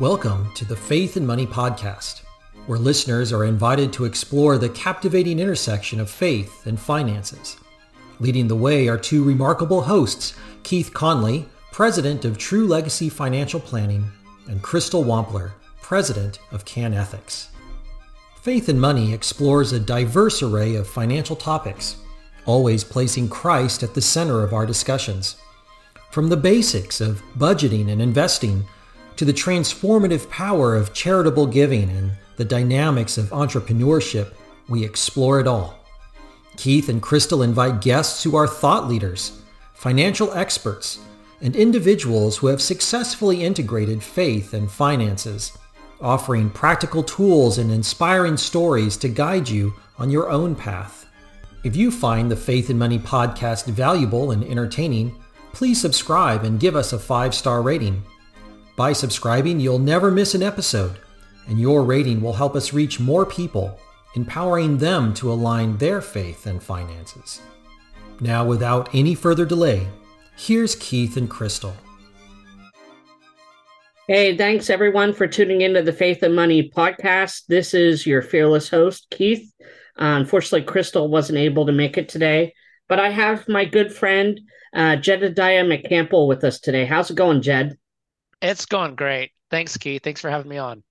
Welcome 0.00 0.52
to 0.54 0.64
the 0.64 0.74
Faith 0.74 1.16
and 1.16 1.24
Money 1.24 1.46
Podcast, 1.46 2.22
where 2.66 2.80
listeners 2.80 3.32
are 3.32 3.44
invited 3.44 3.92
to 3.92 4.06
explore 4.06 4.58
the 4.58 4.68
captivating 4.70 5.38
intersection 5.38 6.00
of 6.00 6.10
faith 6.10 6.66
and 6.66 6.80
finances. 6.80 7.58
Leading 8.18 8.48
the 8.48 8.56
way 8.56 8.88
are 8.88 8.98
two 8.98 9.22
remarkable 9.22 9.82
hosts, 9.82 10.34
Keith 10.64 10.92
Conley, 10.92 11.48
President 11.70 12.24
of 12.24 12.38
True 12.38 12.66
Legacy 12.66 13.08
Financial 13.08 13.60
Planning, 13.60 14.10
and 14.48 14.60
Crystal 14.60 15.04
Wampler, 15.04 15.52
President 15.80 16.40
of 16.50 16.64
Can 16.64 16.92
Ethics. 16.92 17.50
Faith 18.42 18.68
and 18.68 18.80
Money 18.80 19.12
explores 19.12 19.70
a 19.70 19.78
diverse 19.78 20.42
array 20.42 20.74
of 20.74 20.88
financial 20.88 21.36
topics, 21.36 21.98
always 22.46 22.82
placing 22.82 23.28
Christ 23.28 23.84
at 23.84 23.94
the 23.94 24.02
center 24.02 24.42
of 24.42 24.52
our 24.52 24.66
discussions. 24.66 25.36
From 26.10 26.30
the 26.30 26.36
basics 26.36 27.00
of 27.00 27.22
budgeting 27.38 27.92
and 27.92 28.02
investing 28.02 28.64
to 29.16 29.24
the 29.24 29.32
transformative 29.32 30.28
power 30.30 30.74
of 30.74 30.92
charitable 30.92 31.46
giving 31.46 31.88
and 31.90 32.12
the 32.36 32.44
dynamics 32.44 33.16
of 33.16 33.30
entrepreneurship, 33.30 34.32
we 34.68 34.84
explore 34.84 35.40
it 35.40 35.46
all. 35.46 35.78
Keith 36.56 36.88
and 36.88 37.02
Crystal 37.02 37.42
invite 37.42 37.80
guests 37.80 38.22
who 38.22 38.36
are 38.36 38.46
thought 38.46 38.88
leaders, 38.88 39.40
financial 39.74 40.32
experts, 40.34 40.98
and 41.40 41.54
individuals 41.56 42.36
who 42.36 42.46
have 42.46 42.62
successfully 42.62 43.44
integrated 43.44 44.02
faith 44.02 44.54
and 44.54 44.70
finances, 44.70 45.56
offering 46.00 46.50
practical 46.50 47.02
tools 47.02 47.58
and 47.58 47.70
inspiring 47.70 48.36
stories 48.36 48.96
to 48.96 49.08
guide 49.08 49.48
you 49.48 49.74
on 49.98 50.10
your 50.10 50.30
own 50.30 50.54
path. 50.54 51.06
If 51.64 51.76
you 51.76 51.90
find 51.90 52.30
the 52.30 52.36
Faith 52.36 52.70
and 52.70 52.78
Money 52.78 52.98
podcast 52.98 53.66
valuable 53.66 54.30
and 54.30 54.44
entertaining, 54.44 55.14
please 55.52 55.80
subscribe 55.80 56.44
and 56.44 56.60
give 56.60 56.76
us 56.76 56.92
a 56.92 56.98
five 56.98 57.34
star 57.34 57.62
rating. 57.62 58.02
By 58.76 58.92
subscribing, 58.92 59.60
you'll 59.60 59.78
never 59.78 60.10
miss 60.10 60.34
an 60.34 60.42
episode, 60.42 60.98
and 61.46 61.60
your 61.60 61.84
rating 61.84 62.20
will 62.20 62.32
help 62.32 62.56
us 62.56 62.72
reach 62.72 62.98
more 62.98 63.24
people, 63.24 63.78
empowering 64.16 64.78
them 64.78 65.14
to 65.14 65.32
align 65.32 65.76
their 65.76 66.00
faith 66.00 66.46
and 66.46 66.60
finances. 66.60 67.40
Now, 68.20 68.44
without 68.44 68.92
any 68.92 69.14
further 69.14 69.46
delay, 69.46 69.86
here's 70.36 70.74
Keith 70.74 71.16
and 71.16 71.30
Crystal. 71.30 71.72
Hey, 74.08 74.36
thanks 74.36 74.68
everyone 74.68 75.12
for 75.12 75.28
tuning 75.28 75.60
into 75.60 75.82
the 75.82 75.92
Faith 75.92 76.24
and 76.24 76.34
Money 76.34 76.68
podcast. 76.68 77.46
This 77.46 77.74
is 77.74 78.04
your 78.04 78.22
fearless 78.22 78.68
host, 78.68 79.06
Keith. 79.12 79.52
Uh, 79.96 80.18
unfortunately, 80.18 80.62
Crystal 80.62 81.08
wasn't 81.08 81.38
able 81.38 81.66
to 81.66 81.72
make 81.72 81.96
it 81.96 82.08
today, 82.08 82.52
but 82.88 82.98
I 82.98 83.10
have 83.10 83.48
my 83.48 83.66
good 83.66 83.92
friend, 83.94 84.40
uh, 84.74 84.96
Jedediah 84.96 85.64
McCampbell, 85.64 86.26
with 86.26 86.42
us 86.42 86.58
today. 86.58 86.86
How's 86.86 87.12
it 87.12 87.16
going, 87.16 87.40
Jed? 87.40 87.78
It's 88.44 88.66
going 88.66 88.94
great. 88.94 89.30
Thanks, 89.50 89.74
Keith. 89.78 90.02
Thanks 90.02 90.20
for 90.20 90.28
having 90.28 90.50
me 90.50 90.58
on. 90.58 90.82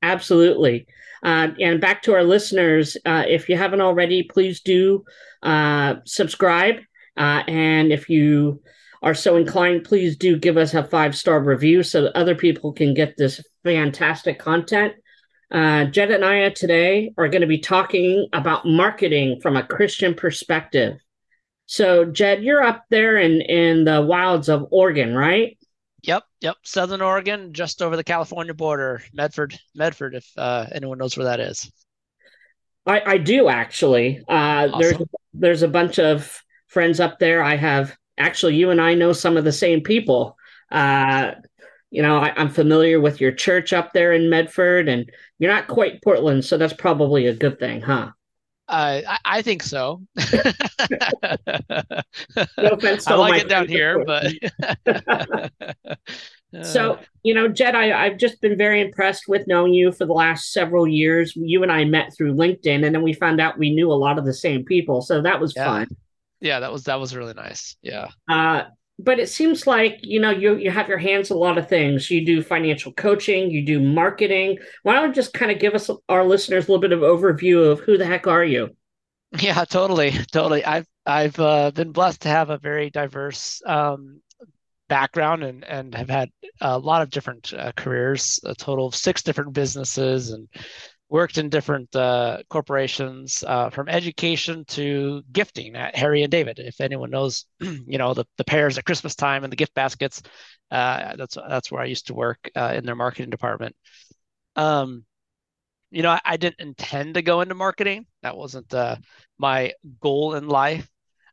Absolutely. 0.00 0.86
Uh, 1.22 1.48
and 1.60 1.78
back 1.78 2.02
to 2.02 2.14
our 2.14 2.24
listeners, 2.24 2.96
uh, 3.04 3.24
if 3.28 3.50
you 3.50 3.56
haven't 3.56 3.82
already, 3.82 4.22
please 4.22 4.62
do 4.62 5.04
uh, 5.42 5.96
subscribe. 6.06 6.76
Uh, 7.18 7.42
and 7.46 7.92
if 7.92 8.08
you 8.08 8.62
are 9.02 9.12
so 9.12 9.36
inclined, 9.36 9.84
please 9.84 10.16
do 10.16 10.38
give 10.38 10.56
us 10.56 10.72
a 10.72 10.84
five 10.84 11.14
star 11.14 11.40
review 11.40 11.82
so 11.82 12.00
that 12.00 12.16
other 12.16 12.34
people 12.34 12.72
can 12.72 12.94
get 12.94 13.14
this 13.18 13.42
fantastic 13.62 14.38
content. 14.38 14.94
Uh, 15.50 15.84
Jed 15.84 16.10
and 16.12 16.24
I 16.24 16.48
today 16.48 17.12
are 17.18 17.28
going 17.28 17.42
to 17.42 17.46
be 17.46 17.58
talking 17.58 18.26
about 18.32 18.64
marketing 18.64 19.38
from 19.42 19.58
a 19.58 19.66
Christian 19.66 20.14
perspective. 20.14 20.96
So, 21.66 22.06
Jed, 22.06 22.42
you're 22.42 22.62
up 22.62 22.84
there 22.88 23.18
in, 23.18 23.42
in 23.42 23.84
the 23.84 24.00
wilds 24.00 24.48
of 24.48 24.66
Oregon, 24.70 25.14
right? 25.14 25.58
Yep, 26.04 26.24
yep. 26.40 26.56
Southern 26.64 27.00
Oregon, 27.00 27.52
just 27.52 27.80
over 27.80 27.96
the 27.96 28.04
California 28.04 28.54
border, 28.54 29.02
Medford, 29.12 29.58
Medford. 29.74 30.14
If 30.14 30.28
uh, 30.36 30.66
anyone 30.72 30.98
knows 30.98 31.16
where 31.16 31.26
that 31.26 31.40
is, 31.40 31.70
I, 32.86 33.02
I 33.06 33.18
do 33.18 33.48
actually. 33.48 34.20
Uh, 34.28 34.68
awesome. 34.72 34.80
There's 34.80 34.96
there's 35.32 35.62
a 35.62 35.68
bunch 35.68 35.98
of 35.98 36.42
friends 36.66 36.98
up 36.98 37.18
there. 37.18 37.42
I 37.42 37.56
have 37.56 37.96
actually. 38.18 38.56
You 38.56 38.70
and 38.70 38.80
I 38.80 38.94
know 38.94 39.12
some 39.12 39.36
of 39.36 39.44
the 39.44 39.52
same 39.52 39.80
people. 39.80 40.36
Uh, 40.70 41.32
you 41.90 42.02
know, 42.02 42.16
I, 42.16 42.32
I'm 42.36 42.48
familiar 42.48 43.00
with 43.00 43.20
your 43.20 43.32
church 43.32 43.72
up 43.72 43.92
there 43.92 44.12
in 44.12 44.30
Medford, 44.30 44.88
and 44.88 45.08
you're 45.38 45.52
not 45.52 45.68
quite 45.68 46.02
Portland, 46.02 46.44
so 46.44 46.56
that's 46.56 46.72
probably 46.72 47.26
a 47.26 47.34
good 47.34 47.60
thing, 47.60 47.82
huh? 47.82 48.10
Uh, 48.66 49.02
I, 49.06 49.18
I, 49.24 49.42
think 49.42 49.62
so. 49.62 50.00
no 52.36 52.70
offense 52.70 53.06
I 53.08 53.14
like 53.14 53.42
it 53.42 53.48
down 53.48 53.68
here, 53.68 54.04
but 54.04 54.32
so 56.62 56.98
you 57.22 57.34
know, 57.34 57.48
Jed, 57.48 57.74
I, 57.74 58.04
I've 58.04 58.18
just 58.18 58.40
been 58.40 58.56
very 58.56 58.80
impressed 58.80 59.24
with 59.28 59.46
knowing 59.46 59.72
you 59.72 59.92
for 59.92 60.06
the 60.06 60.12
last 60.12 60.52
several 60.52 60.86
years. 60.86 61.34
You 61.36 61.62
and 61.62 61.72
I 61.72 61.84
met 61.84 62.14
through 62.16 62.34
LinkedIn, 62.34 62.84
and 62.84 62.94
then 62.94 63.02
we 63.02 63.12
found 63.12 63.40
out 63.40 63.58
we 63.58 63.74
knew 63.74 63.90
a 63.90 63.94
lot 63.94 64.18
of 64.18 64.24
the 64.24 64.34
same 64.34 64.64
people, 64.64 65.02
so 65.02 65.22
that 65.22 65.40
was 65.40 65.52
yeah. 65.56 65.64
fun. 65.64 65.88
Yeah, 66.40 66.60
that 66.60 66.72
was 66.72 66.84
that 66.84 67.00
was 67.00 67.14
really 67.14 67.34
nice. 67.34 67.76
Yeah. 67.82 68.08
Uh, 68.28 68.64
but 68.98 69.18
it 69.18 69.28
seems 69.28 69.66
like 69.66 69.98
you 70.02 70.20
know 70.20 70.30
you 70.30 70.56
you 70.56 70.70
have 70.70 70.88
your 70.88 70.98
hands 70.98 71.30
a 71.30 71.36
lot 71.36 71.58
of 71.58 71.68
things. 71.68 72.10
You 72.10 72.24
do 72.24 72.42
financial 72.42 72.92
coaching, 72.92 73.50
you 73.50 73.64
do 73.64 73.80
marketing. 73.80 74.58
Why 74.82 74.94
don't 74.94 75.08
you 75.08 75.14
just 75.14 75.32
kind 75.32 75.50
of 75.50 75.58
give 75.58 75.74
us 75.74 75.90
our 76.08 76.24
listeners 76.24 76.68
a 76.68 76.72
little 76.72 76.80
bit 76.80 76.92
of 76.92 77.00
overview 77.00 77.70
of 77.70 77.80
who 77.80 77.96
the 77.96 78.06
heck 78.06 78.26
are 78.26 78.44
you? 78.44 78.70
Yeah, 79.38 79.64
totally, 79.64 80.12
totally. 80.30 80.64
I've 80.64 80.86
I've 81.04 81.38
uh, 81.38 81.70
been 81.72 81.92
blessed 81.92 82.22
to 82.22 82.28
have 82.28 82.50
a 82.50 82.58
very 82.58 82.90
diverse 82.90 83.60
um, 83.66 84.20
background 84.88 85.42
and 85.42 85.64
and 85.64 85.94
have 85.94 86.10
had 86.10 86.30
a 86.60 86.78
lot 86.78 87.02
of 87.02 87.10
different 87.10 87.52
uh, 87.54 87.72
careers, 87.76 88.38
a 88.44 88.54
total 88.54 88.86
of 88.86 88.94
six 88.94 89.22
different 89.22 89.52
businesses, 89.52 90.30
and 90.30 90.48
worked 91.08 91.36
in 91.38 91.50
different 91.50 91.94
uh, 91.94 92.38
corporations 92.48 93.44
uh, 93.46 93.68
from 93.68 93.88
education 93.88 94.64
to 94.64 95.22
gifting 95.30 95.76
at 95.76 95.94
Harry 95.94 96.22
and 96.22 96.30
David. 96.30 96.58
If 96.58 96.80
anyone 96.80 97.10
knows, 97.10 97.44
you 97.60 97.98
know 97.98 98.14
the, 98.14 98.24
the 98.38 98.44
pears 98.44 98.78
at 98.78 98.84
Christmas 98.84 99.14
time 99.14 99.44
and 99.44 99.52
the 99.52 99.56
gift 99.56 99.74
baskets, 99.74 100.22
uh, 100.70 101.16
that's 101.16 101.36
that's 101.48 101.70
where 101.70 101.82
I 101.82 101.86
used 101.86 102.06
to 102.08 102.14
work 102.14 102.50
uh, 102.56 102.72
in 102.74 102.86
their 102.86 102.96
marketing 102.96 103.30
department. 103.30 103.76
Um, 104.56 105.04
you 105.90 106.02
know, 106.02 106.10
I, 106.10 106.20
I, 106.24 106.36
didn't 106.36 106.60
intend 106.60 107.14
to 107.14 107.22
go 107.22 107.40
into 107.40 107.54
marketing. 107.54 108.06
That 108.22 108.36
wasn't 108.36 108.72
uh, 108.72 108.96
my 109.38 109.72
goal 110.00 110.34
in 110.34 110.48
life, 110.48 110.88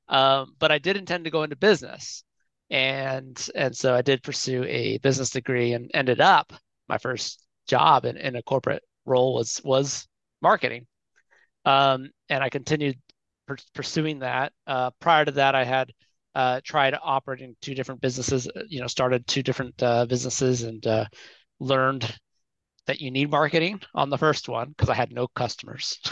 um, 0.09 0.55
but 0.59 0.71
I 0.71 0.79
did 0.79 0.97
intend 0.97 1.25
to 1.25 1.31
go 1.31 1.43
into 1.43 1.55
business, 1.55 2.23
and 2.69 3.47
and 3.55 3.75
so 3.75 3.95
I 3.95 4.01
did 4.01 4.23
pursue 4.23 4.63
a 4.65 4.97
business 4.99 5.29
degree 5.29 5.73
and 5.73 5.89
ended 5.93 6.21
up 6.21 6.53
my 6.87 6.97
first 6.97 7.45
job 7.67 8.05
in, 8.05 8.17
in 8.17 8.35
a 8.35 8.43
corporate 8.43 8.83
role 9.05 9.33
was 9.35 9.61
was 9.63 10.07
marketing, 10.41 10.87
um, 11.65 12.09
and 12.29 12.43
I 12.43 12.49
continued 12.49 12.97
per- 13.47 13.57
pursuing 13.73 14.19
that. 14.19 14.53
Uh, 14.67 14.91
prior 14.99 15.25
to 15.25 15.31
that, 15.33 15.55
I 15.55 15.63
had 15.63 15.91
uh, 16.35 16.61
tried 16.63 16.95
operating 17.01 17.55
two 17.61 17.75
different 17.75 18.01
businesses. 18.01 18.47
Uh, 18.47 18.63
you 18.67 18.81
know, 18.81 18.87
started 18.87 19.27
two 19.27 19.43
different 19.43 19.81
uh, 19.83 20.05
businesses 20.05 20.63
and 20.63 20.85
uh, 20.87 21.05
learned 21.59 22.17
that 22.87 23.01
you 23.01 23.11
need 23.11 23.29
marketing 23.29 23.79
on 23.93 24.09
the 24.09 24.17
first 24.17 24.49
one 24.49 24.69
because 24.69 24.89
I 24.89 24.95
had 24.95 25.11
no 25.11 25.27
customers. 25.27 25.99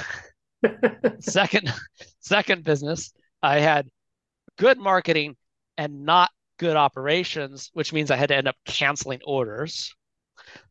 second, 1.19 1.71
second 2.19 2.63
business, 2.63 3.11
I 3.41 3.59
had 3.59 3.89
good 4.57 4.77
marketing 4.77 5.35
and 5.77 6.05
not 6.05 6.31
good 6.57 6.75
operations, 6.75 7.69
which 7.73 7.93
means 7.93 8.11
I 8.11 8.15
had 8.15 8.29
to 8.29 8.35
end 8.35 8.47
up 8.47 8.55
canceling 8.65 9.19
orders. 9.25 9.93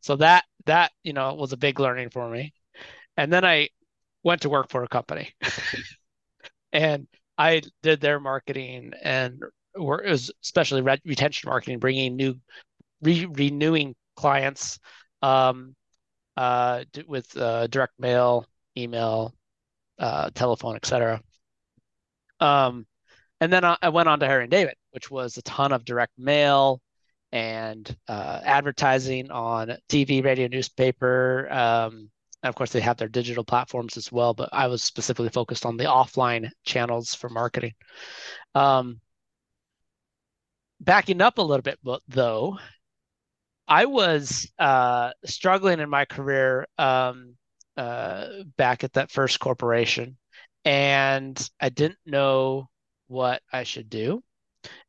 So 0.00 0.16
that 0.16 0.44
that 0.66 0.92
you 1.02 1.12
know 1.12 1.34
was 1.34 1.52
a 1.52 1.56
big 1.56 1.80
learning 1.80 2.10
for 2.10 2.28
me. 2.28 2.52
And 3.16 3.32
then 3.32 3.44
I 3.44 3.68
went 4.22 4.42
to 4.42 4.50
work 4.50 4.70
for 4.70 4.82
a 4.82 4.88
company, 4.88 5.32
and 6.72 7.06
I 7.38 7.62
did 7.82 8.00
their 8.00 8.18
marketing 8.20 8.92
and 9.02 9.42
it 9.76 9.80
was 9.80 10.32
especially 10.42 10.82
retention 11.04 11.48
marketing, 11.48 11.78
bringing 11.78 12.16
new, 12.16 12.36
re- 13.02 13.26
renewing 13.26 13.94
clients 14.16 14.78
um, 15.22 15.74
uh, 16.36 16.84
with 17.06 17.36
uh, 17.36 17.66
direct 17.66 17.92
mail, 17.98 18.46
email, 18.76 19.34
uh, 19.98 20.30
telephone, 20.34 20.76
etc. 20.76 21.20
Um, 22.40 22.86
and 23.40 23.52
then 23.52 23.64
I, 23.64 23.76
I 23.82 23.88
went 23.90 24.08
on 24.08 24.20
to 24.20 24.26
Harry 24.26 24.44
and 24.44 24.50
David, 24.50 24.74
which 24.92 25.10
was 25.10 25.36
a 25.36 25.42
ton 25.42 25.72
of 25.72 25.84
direct 25.84 26.18
mail, 26.18 26.80
and 27.32 27.96
uh, 28.08 28.40
advertising 28.44 29.30
on 29.30 29.76
TV, 29.88 30.24
radio, 30.24 30.48
newspaper. 30.48 31.48
Um, 31.50 32.10
and 32.42 32.48
of 32.48 32.54
course, 32.54 32.72
they 32.72 32.80
have 32.80 32.96
their 32.96 33.08
digital 33.08 33.44
platforms 33.44 33.96
as 33.96 34.10
well. 34.12 34.34
But 34.34 34.50
I 34.52 34.68
was 34.68 34.82
specifically 34.82 35.30
focused 35.30 35.66
on 35.66 35.76
the 35.76 35.84
offline 35.84 36.50
channels 36.64 37.14
for 37.14 37.28
marketing. 37.28 37.72
Um, 38.54 39.00
backing 40.80 41.20
up 41.20 41.38
a 41.38 41.42
little 41.42 41.62
bit, 41.62 41.78
though, 42.08 42.58
I 43.68 43.86
was 43.86 44.50
uh, 44.58 45.10
struggling 45.24 45.80
in 45.80 45.90
my 45.90 46.04
career 46.04 46.66
um, 46.78 47.36
uh, 47.76 48.28
back 48.56 48.84
at 48.84 48.92
that 48.94 49.10
first 49.10 49.40
corporation, 49.40 50.16
and 50.66 51.48
I 51.60 51.68
didn't 51.70 52.00
know 52.04 52.68
what 53.06 53.40
I 53.52 53.62
should 53.62 53.88
do. 53.88 54.22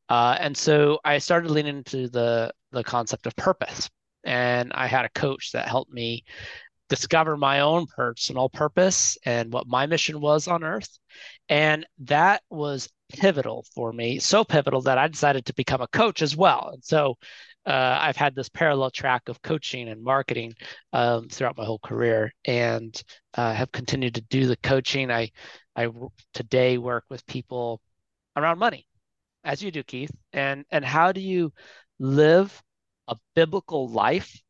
Uh, 0.09 0.35
and 0.39 0.57
so 0.57 0.99
I 1.05 1.19
started 1.19 1.51
leaning 1.51 1.77
into 1.77 2.09
the 2.09 2.51
the 2.71 2.83
concept 2.83 3.27
of 3.27 3.35
purpose 3.35 3.89
and 4.25 4.73
I 4.73 4.87
had 4.87 5.05
a 5.05 5.09
coach 5.09 5.51
that 5.53 5.67
helped 5.67 5.93
me 5.93 6.25
discover 6.89 7.37
my 7.37 7.61
own 7.61 7.85
personal 7.87 8.49
purpose 8.49 9.17
and 9.25 9.53
what 9.53 9.67
my 9.67 9.85
mission 9.85 10.19
was 10.19 10.47
on 10.47 10.63
earth. 10.63 10.99
And 11.49 11.85
that 11.99 12.43
was 12.49 12.89
pivotal 13.09 13.65
for 13.75 13.93
me, 13.93 14.19
so 14.19 14.43
pivotal 14.43 14.81
that 14.81 14.97
I 14.97 15.07
decided 15.07 15.45
to 15.45 15.53
become 15.53 15.81
a 15.81 15.87
coach 15.87 16.21
as 16.21 16.35
well. 16.35 16.71
And 16.73 16.83
so 16.83 17.17
uh, 17.67 17.99
I've 18.01 18.15
had 18.15 18.33
this 18.33 18.47
parallel 18.47 18.91
track 18.91 19.27
of 19.27 19.41
coaching 19.41 19.89
and 19.89 20.01
marketing 20.01 20.53
um, 20.93 21.27
throughout 21.27 21.57
my 21.57 21.65
whole 21.65 21.79
career, 21.79 22.33
and 22.45 22.99
uh, 23.33 23.53
have 23.53 23.71
continued 23.73 24.15
to 24.15 24.21
do 24.21 24.47
the 24.47 24.55
coaching. 24.57 25.11
I 25.11 25.31
I 25.75 25.89
today 26.33 26.77
work 26.77 27.03
with 27.09 27.27
people 27.27 27.81
around 28.37 28.57
money, 28.57 28.87
as 29.43 29.61
you 29.61 29.71
do, 29.71 29.83
Keith. 29.83 30.11
And 30.31 30.65
and 30.71 30.85
how 30.85 31.11
do 31.11 31.19
you 31.19 31.51
live 31.99 32.63
a 33.09 33.17
biblical 33.35 33.89
life 33.89 34.41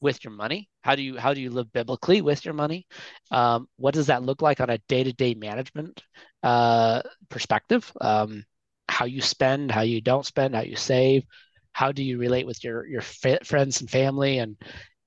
with 0.00 0.24
your 0.24 0.32
money? 0.32 0.70
How 0.80 0.94
do 0.94 1.02
you 1.02 1.18
how 1.18 1.34
do 1.34 1.42
you 1.42 1.50
live 1.50 1.70
biblically 1.72 2.22
with 2.22 2.42
your 2.44 2.54
money? 2.54 2.86
Um, 3.30 3.68
what 3.76 3.92
does 3.94 4.06
that 4.06 4.22
look 4.22 4.40
like 4.40 4.60
on 4.60 4.70
a 4.70 4.78
day 4.88 5.04
to 5.04 5.12
day 5.12 5.34
management 5.34 6.02
uh, 6.42 7.02
perspective? 7.28 7.92
Um, 8.00 8.44
how 8.88 9.04
you 9.04 9.20
spend, 9.20 9.70
how 9.70 9.82
you 9.82 10.00
don't 10.00 10.26
spend, 10.26 10.54
how 10.54 10.62
you 10.62 10.76
save, 10.76 11.24
how 11.72 11.92
do 11.92 12.02
you 12.02 12.18
relate 12.18 12.46
with 12.46 12.62
your 12.62 12.86
your 12.86 13.02
friends 13.02 13.80
and 13.80 13.90
family 13.90 14.38
and 14.38 14.56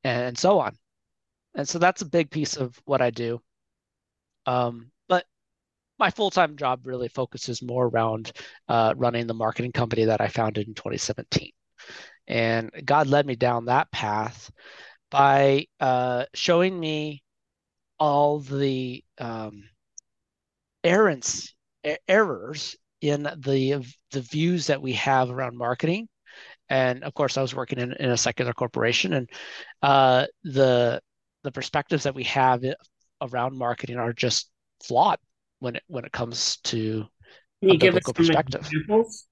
and 0.03 0.37
so 0.37 0.59
on. 0.59 0.75
And 1.55 1.67
so 1.67 1.79
that's 1.79 2.01
a 2.01 2.09
big 2.09 2.29
piece 2.29 2.57
of 2.57 2.79
what 2.85 3.01
i 3.01 3.09
do. 3.09 3.41
Um, 4.45 4.91
but 5.07 5.25
my 5.97 6.11
full-time 6.11 6.57
job 6.57 6.85
really 6.85 7.07
focuses 7.07 7.61
more 7.61 7.87
around 7.87 8.31
uh, 8.67 8.93
running 8.95 9.27
the 9.27 9.33
marketing 9.33 9.71
company 9.71 10.05
that 10.05 10.21
i 10.21 10.27
founded 10.27 10.67
in 10.67 10.75
2017 10.75 11.51
and 12.27 12.71
god 12.85 13.07
led 13.07 13.25
me 13.25 13.35
down 13.35 13.65
that 13.65 13.91
path 13.91 14.51
by 15.09 15.65
uh, 15.79 16.25
showing 16.33 16.79
me 16.79 17.23
all 17.97 18.39
the 18.39 19.03
um, 19.17 19.63
errants 20.83 21.55
errors 22.07 22.75
in 23.01 23.23
the 23.23 23.85
the 24.11 24.21
views 24.21 24.67
that 24.67 24.81
we 24.81 24.93
have 24.93 25.29
around 25.29 25.57
marketing 25.57 26.07
and 26.69 27.03
of 27.03 27.13
course, 27.13 27.37
I 27.37 27.41
was 27.41 27.55
working 27.55 27.79
in, 27.79 27.93
in 27.93 28.09
a 28.11 28.17
secular 28.17 28.53
corporation, 28.53 29.13
and 29.13 29.29
uh, 29.81 30.25
the 30.43 31.01
the 31.43 31.51
perspectives 31.51 32.03
that 32.03 32.15
we 32.15 32.23
have 32.23 32.63
around 33.21 33.57
marketing 33.57 33.97
are 33.97 34.13
just 34.13 34.49
flawed 34.83 35.19
when 35.59 35.75
it 35.75 35.83
when 35.87 36.05
it 36.05 36.11
comes 36.11 36.57
to 36.57 37.05
Can 37.61 37.69
you 37.69 37.75
a 37.75 37.77
give 37.77 37.95
us 37.95 38.11
perspective. 38.11 38.61
Examples? 38.61 39.27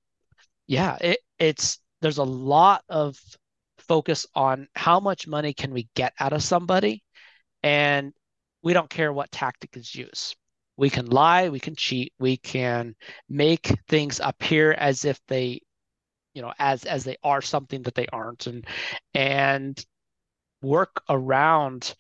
Yeah, 0.68 0.98
it, 1.02 1.20
it's 1.40 1.80
there's 2.02 2.20
a 2.20 2.24
lot 2.24 2.84
of 2.90 3.18
focus 3.80 4.26
on 4.36 4.68
how 4.76 5.00
much 5.00 5.28
money 5.28 5.54
can 5.54 5.74
we 5.74 5.90
get 5.96 6.14
out 6.20 6.34
of 6.34 6.44
somebody, 6.44 7.04
and 7.64 8.14
we 8.62 8.74
don't 8.74 8.90
care 8.90 9.12
what 9.12 9.32
tactic 9.32 9.76
is 9.76 9.94
used. 9.94 10.36
We 10.78 10.90
can 10.90 11.06
lie, 11.08 11.50
we 11.50 11.60
can 11.60 11.76
cheat, 11.76 12.14
we 12.20 12.38
can 12.38 12.96
make 13.30 13.76
things 13.88 14.20
appear 14.24 14.74
as 14.74 15.06
if 15.06 15.20
they 15.28 15.62
you 16.34 16.42
know 16.42 16.54
as 16.60 16.84
as 16.86 17.04
they 17.04 17.18
are 17.24 17.42
something 17.42 17.82
that 17.84 17.96
they 17.96 18.08
aren't 18.08 18.48
and 18.48 18.66
and 19.14 19.86
work 20.62 21.04
around 21.10 21.94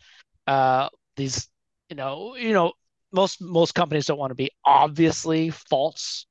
uh 0.47 0.89
these 1.15 1.49
you 1.89 1.95
know 1.95 2.35
you 2.35 2.53
know 2.53 2.73
most 3.11 3.41
most 3.41 3.75
companies 3.75 4.05
don't 4.05 4.17
want 4.17 4.31
to 4.31 4.35
be 4.35 4.51
obviously 4.65 5.49
false 5.49 6.25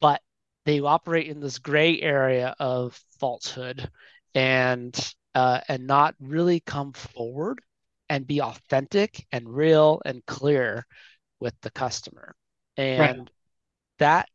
but 0.00 0.20
they 0.64 0.80
operate 0.80 1.28
in 1.28 1.40
this 1.40 1.58
gray 1.58 2.00
area 2.00 2.54
of 2.58 3.00
falsehood 3.20 3.88
and 4.34 5.14
uh, 5.34 5.60
and 5.68 5.86
not 5.86 6.14
really 6.18 6.60
come 6.60 6.92
forward 6.94 7.60
and 8.08 8.26
be 8.26 8.40
authentic 8.40 9.26
and 9.32 9.46
real 9.48 10.00
and 10.06 10.24
clear 10.24 10.86
with 11.40 11.54
the 11.60 11.70
customer 11.70 12.34
and 12.76 13.18
right. 13.18 13.30
that 13.98 14.28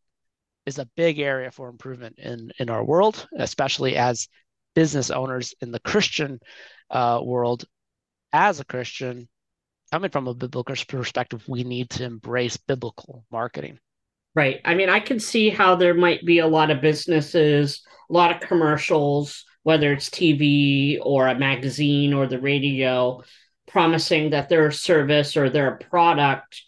is 0.66 0.80
a 0.80 0.90
big 0.96 1.20
area 1.20 1.52
for 1.52 1.70
improvement 1.70 2.20
in 2.20 2.52
in 2.60 2.70
our 2.70 2.84
world, 2.84 3.28
especially 3.38 3.96
as 3.96 4.28
business 4.76 5.10
owners 5.10 5.54
in 5.62 5.72
the 5.72 5.80
Christian 5.80 6.40
uh, 6.90 7.20
world. 7.24 7.66
As 8.34 8.60
a 8.60 8.66
Christian, 8.66 9.28
coming 9.92 10.10
from 10.10 10.28
a 10.28 10.34
biblical 10.34 10.76
perspective, 10.88 11.44
we 11.48 11.64
need 11.64 11.90
to 11.92 12.06
embrace 12.06 12.58
biblical 12.58 13.26
marketing. 13.32 13.80
Right. 14.34 14.62
I 14.64 14.76
mean, 14.76 14.90
I 14.90 15.02
can 15.02 15.20
see 15.20 15.50
how 15.50 15.76
there 15.76 15.94
might 15.94 16.26
be 16.26 16.40
a 16.40 16.48
lot 16.48 16.72
of 16.72 16.80
businesses, 16.80 17.82
a 18.10 18.14
lot 18.14 18.32
of 18.32 18.48
commercials, 18.48 19.44
whether 19.64 19.92
it's 19.92 20.10
TV 20.10 21.00
or 21.02 21.28
a 21.28 21.38
magazine 21.38 22.14
or 22.14 22.28
the 22.28 22.40
radio, 22.40 23.22
promising 23.68 24.30
that 24.30 24.48
their 24.48 24.72
service 24.72 25.36
or 25.36 25.50
their 25.50 25.76
product 25.76 26.62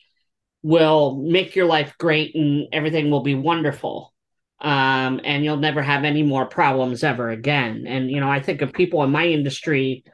will 0.63 1.21
make 1.21 1.55
your 1.55 1.65
life 1.65 1.93
great 1.99 2.33
and 2.35 2.67
everything 2.71 3.11
will 3.11 3.21
be 3.21 3.35
wonderful. 3.35 4.13
Um, 4.59 5.19
and 5.25 5.43
you'll 5.43 5.57
never 5.57 5.81
have 5.81 6.05
any 6.05 6.23
more 6.23 6.45
problems 6.45 7.03
ever 7.03 7.29
again. 7.29 7.83
And, 7.85 8.09
you 8.09 8.21
know, 8.21 8.29
I 8.29 8.39
think 8.39 8.61
of 8.61 8.71
people 8.71 9.03
in 9.03 9.11
my 9.11 9.27
industry 9.27 10.05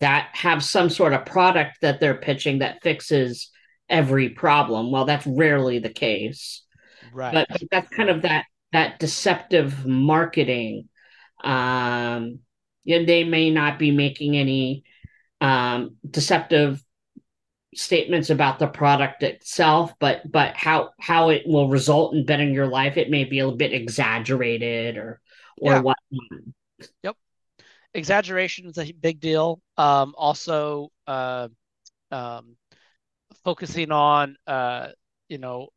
that 0.00 0.30
have 0.32 0.64
some 0.64 0.90
sort 0.90 1.12
of 1.12 1.24
product 1.24 1.78
that 1.82 2.00
they're 2.00 2.16
pitching 2.18 2.58
that 2.58 2.82
fixes 2.82 3.50
every 3.88 4.30
problem. 4.30 4.90
Well, 4.90 5.04
that's 5.04 5.26
rarely 5.26 5.78
the 5.78 5.88
case. 5.88 6.64
Right. 7.12 7.32
But, 7.32 7.46
but 7.48 7.62
that's 7.70 7.88
kind 7.88 8.10
of 8.10 8.22
that 8.22 8.44
that 8.72 8.98
deceptive 8.98 9.86
marketing. 9.86 10.88
Um, 11.42 12.40
they 12.84 13.24
may 13.24 13.50
not 13.50 13.78
be 13.78 13.90
making 13.92 14.36
any 14.36 14.84
um, 15.40 15.96
deceptive 16.08 16.82
statements 17.78 18.30
about 18.30 18.58
the 18.58 18.66
product 18.66 19.22
itself, 19.22 19.92
but 19.98 20.30
but 20.30 20.56
how 20.56 20.90
how 20.98 21.30
it 21.30 21.42
will 21.46 21.68
result 21.68 22.14
in 22.14 22.24
bettering 22.24 22.52
your 22.52 22.66
life, 22.66 22.96
it 22.96 23.10
may 23.10 23.24
be 23.24 23.38
a 23.38 23.50
bit 23.50 23.72
exaggerated 23.72 24.96
or 24.96 25.20
or 25.60 25.72
yeah. 25.72 25.80
what. 25.80 25.96
Yep, 27.02 27.16
exaggeration 27.94 28.66
is 28.66 28.78
a 28.78 28.92
big 28.92 29.20
deal. 29.20 29.60
Um, 29.76 30.14
also, 30.16 30.90
uh, 31.06 31.48
um, 32.10 32.56
focusing 33.44 33.92
on 33.92 34.36
uh, 34.46 34.88
you 35.28 35.38
know 35.38 35.68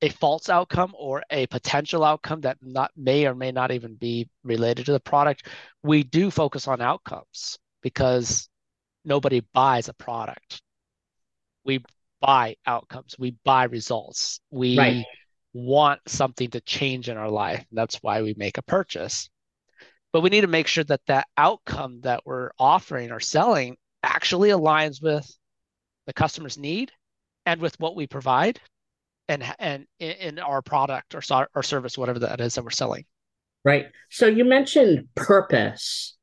a 0.00 0.08
false 0.08 0.48
outcome 0.48 0.94
or 0.98 1.22
a 1.30 1.46
potential 1.46 2.02
outcome 2.04 2.40
that 2.40 2.56
not 2.60 2.90
may 2.96 3.26
or 3.26 3.34
may 3.34 3.52
not 3.52 3.70
even 3.70 3.94
be 3.94 4.28
related 4.44 4.86
to 4.86 4.92
the 4.92 5.00
product. 5.00 5.46
We 5.82 6.02
do 6.02 6.30
focus 6.30 6.66
on 6.66 6.80
outcomes 6.80 7.58
because 7.82 8.48
nobody 9.04 9.44
buys 9.52 9.88
a 9.88 9.94
product 9.94 10.62
we 11.64 11.84
buy 12.20 12.56
outcomes, 12.66 13.16
we 13.18 13.36
buy 13.44 13.64
results, 13.64 14.40
we 14.50 14.78
right. 14.78 15.04
want 15.52 16.00
something 16.06 16.50
to 16.50 16.60
change 16.60 17.08
in 17.08 17.16
our 17.16 17.30
life. 17.30 17.64
That's 17.72 17.96
why 17.96 18.22
we 18.22 18.34
make 18.36 18.58
a 18.58 18.62
purchase. 18.62 19.28
But 20.12 20.20
we 20.20 20.30
need 20.30 20.42
to 20.42 20.46
make 20.46 20.66
sure 20.66 20.84
that 20.84 21.00
that 21.06 21.26
outcome 21.36 22.00
that 22.02 22.22
we're 22.24 22.50
offering 22.58 23.10
or 23.10 23.20
selling 23.20 23.76
actually 24.02 24.50
aligns 24.50 25.02
with 25.02 25.30
the 26.06 26.12
customer's 26.12 26.58
need 26.58 26.92
and 27.46 27.60
with 27.60 27.78
what 27.80 27.96
we 27.96 28.06
provide 28.06 28.60
and 29.28 29.44
and 29.58 29.86
in 29.98 30.38
our 30.38 30.62
product 30.62 31.14
or, 31.14 31.48
or 31.54 31.62
service 31.62 31.96
whatever 31.96 32.18
that 32.18 32.40
is 32.40 32.54
that 32.54 32.64
we're 32.64 32.70
selling 32.70 33.04
right 33.64 33.86
so 34.10 34.26
you 34.26 34.44
mentioned 34.44 35.08
purpose 35.14 36.16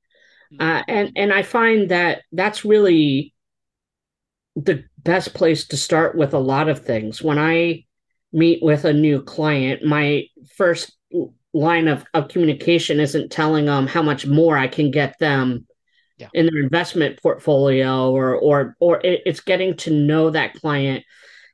mm-hmm. 0.53 0.62
uh, 0.62 0.84
and 0.88 1.13
and 1.15 1.34
i 1.34 1.41
find 1.41 1.89
that 1.89 2.24
that's 2.31 2.65
really 2.65 3.34
the 4.63 4.84
best 4.98 5.34
place 5.34 5.68
to 5.68 5.78
start 5.78 6.16
with 6.16 6.34
a 6.34 6.39
lot 6.39 6.70
of 6.70 6.86
things. 6.86 7.22
When 7.22 7.39
I 7.39 7.86
meet 8.32 8.62
with 8.62 8.86
a 8.86 8.94
new 8.94 9.22
client, 9.22 9.84
my 9.84 10.25
first 10.56 10.92
line 11.54 11.88
of, 11.88 12.06
of 12.13 12.28
communication 12.28 13.00
isn't 13.00 13.32
telling 13.32 13.66
them 13.66 13.88
how 13.88 14.01
much 14.01 14.28
more 14.28 14.58
I 14.58 14.68
can 14.68 14.92
get 14.92 15.18
them 15.20 15.66
yeah. 16.18 16.28
in 16.34 16.46
their 16.46 16.62
investment 16.62 17.22
portfolio 17.22 18.12
or 18.12 18.36
or 18.36 18.75
or 18.80 19.00
it's 19.04 19.39
getting 19.39 19.75
to 19.78 19.92
know 19.92 20.30
that 20.30 20.54
client. 20.56 21.04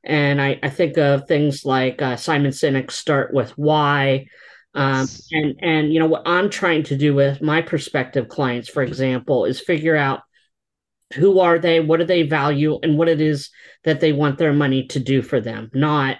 And 0.04 0.42
I, 0.42 0.60
I 0.62 0.70
think 0.70 0.98
of 0.98 1.28
things 1.28 1.66
like 1.66 2.02
uh, 2.02 2.16
Simon 2.16 2.52
Sinek 2.52 2.92
start 2.92 3.34
with 3.34 3.52
why. 3.52 4.28
Um, 4.74 5.08
and 5.32 5.56
and 5.62 5.94
you 5.94 6.00
know 6.00 6.08
what 6.08 6.24
I'm 6.26 6.50
trying 6.50 6.84
to 6.84 6.98
do 6.98 7.16
with 7.16 7.42
my 7.42 7.62
prospective 7.62 8.28
clients, 8.28 8.68
for 8.68 8.84
example, 8.84 9.46
is 9.46 9.62
figure 9.62 9.96
out 9.96 10.22
who 11.14 11.40
are 11.40 11.60
they 11.60 11.80
what 11.80 12.00
do 12.00 12.06
they 12.06 12.24
value 12.24 12.80
and 12.82 12.98
what 12.98 13.08
it 13.08 13.22
is 13.22 13.50
that 13.84 14.00
they 14.00 14.12
want 14.12 14.38
their 14.38 14.54
money 14.54 14.88
to 14.88 15.00
do 15.00 15.22
for 15.22 15.40
them 15.40 15.70
not 15.74 16.18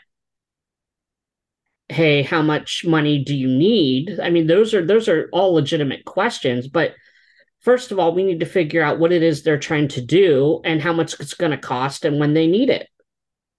hey 1.90 2.24
how 2.24 2.42
much 2.42 2.84
money 2.86 3.24
do 3.24 3.36
you 3.36 3.48
need? 3.48 4.20
I 4.20 4.30
mean 4.30 4.48
those 4.48 4.74
are 4.74 4.86
those 4.86 5.08
are 5.08 5.30
all 5.32 5.54
legitimate 5.54 6.06
questions 6.06 6.68
but 6.68 6.94
first 7.62 7.92
of 7.92 8.00
all 8.00 8.14
we 8.14 8.24
need 8.24 8.40
to 8.40 8.46
figure 8.46 8.82
out 8.82 9.00
what 9.00 9.12
it 9.12 9.24
is 9.24 9.44
they're 9.44 9.60
trying 9.60 9.88
to 9.90 10.02
do 10.02 10.62
and 10.64 10.82
how 10.82 10.94
much 10.94 11.20
it's 11.20 11.34
going 11.34 11.52
to 11.52 11.58
cost 11.58 12.06
and 12.06 12.20
when 12.20 12.34
they 12.34 12.48
need 12.48 12.70
it. 12.70 12.88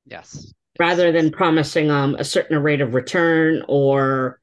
Yes. 0.07 0.53
Rather 0.79 1.13
than 1.13 1.31
promising 1.31 1.91
um 1.91 2.15
a 2.17 2.25
certain 2.25 2.63
rate 2.63 2.81
of 2.81 2.95
return 2.95 3.63
or 3.69 4.41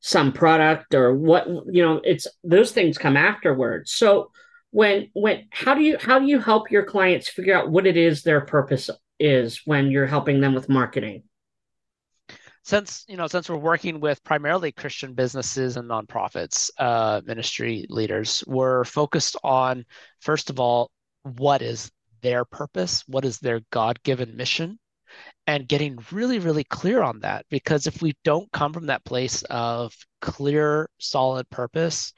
some 0.00 0.32
product 0.32 0.94
or 0.94 1.14
what 1.14 1.48
you 1.48 1.82
know 1.82 2.00
it's 2.04 2.26
those 2.44 2.72
things 2.72 2.98
come 2.98 3.16
afterwards. 3.16 3.92
So 3.92 4.30
when 4.70 5.10
when 5.14 5.46
how 5.50 5.74
do 5.74 5.82
you 5.82 5.96
how 5.98 6.18
do 6.18 6.26
you 6.26 6.38
help 6.38 6.70
your 6.70 6.84
clients 6.84 7.28
figure 7.28 7.56
out 7.56 7.70
what 7.70 7.86
it 7.86 7.96
is 7.96 8.22
their 8.22 8.42
purpose 8.42 8.90
is 9.18 9.62
when 9.64 9.90
you're 9.90 10.06
helping 10.06 10.40
them 10.40 10.54
with 10.54 10.68
marketing? 10.68 11.22
Since 12.64 13.04
you 13.08 13.16
know 13.16 13.26
since 13.26 13.48
we're 13.48 13.56
working 13.56 13.98
with 14.00 14.22
primarily 14.24 14.72
christian 14.72 15.14
businesses 15.14 15.76
and 15.78 15.88
nonprofits 15.88 16.70
uh, 16.78 17.22
ministry 17.24 17.86
leaders 17.88 18.44
we're 18.46 18.84
focused 18.84 19.36
on 19.42 19.86
first 20.20 20.50
of 20.50 20.60
all 20.60 20.90
what 21.22 21.62
is 21.62 21.90
their 22.22 22.44
purpose? 22.44 23.04
What 23.06 23.24
is 23.24 23.38
their 23.38 23.60
god-given 23.70 24.36
mission? 24.36 24.78
And 25.46 25.66
getting 25.66 25.98
really 26.12 26.38
really 26.38 26.64
clear 26.64 27.02
on 27.02 27.20
that 27.20 27.46
because 27.48 27.86
if 27.86 28.02
we 28.02 28.14
don't 28.22 28.52
come 28.52 28.72
from 28.74 28.86
that 28.86 29.04
place 29.04 29.42
of 29.44 29.94
clear 30.20 30.90
solid 30.98 31.48
purpose 31.48 32.12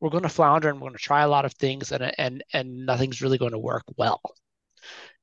we're 0.00 0.10
going 0.10 0.22
to 0.22 0.28
flounder 0.28 0.68
and 0.68 0.80
we're 0.80 0.88
going 0.88 0.96
to 0.96 1.02
try 1.02 1.22
a 1.22 1.28
lot 1.28 1.44
of 1.44 1.52
things 1.54 1.92
and 1.92 2.12
and 2.18 2.42
and 2.52 2.86
nothing's 2.86 3.20
really 3.20 3.38
going 3.38 3.52
to 3.52 3.58
work 3.58 3.84
well. 3.96 4.20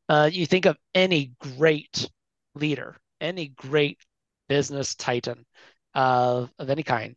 Uh, 0.10 0.29
you 0.31 0.46
think 0.46 0.65
of 0.65 0.77
any 0.93 1.31
great 1.39 2.10
leader 2.55 2.96
any 3.19 3.50
great 3.50 4.00
business 4.48 4.96
titan 4.96 5.46
of, 5.93 6.50
of 6.60 6.69
any 6.69 6.84
kind 6.84 7.15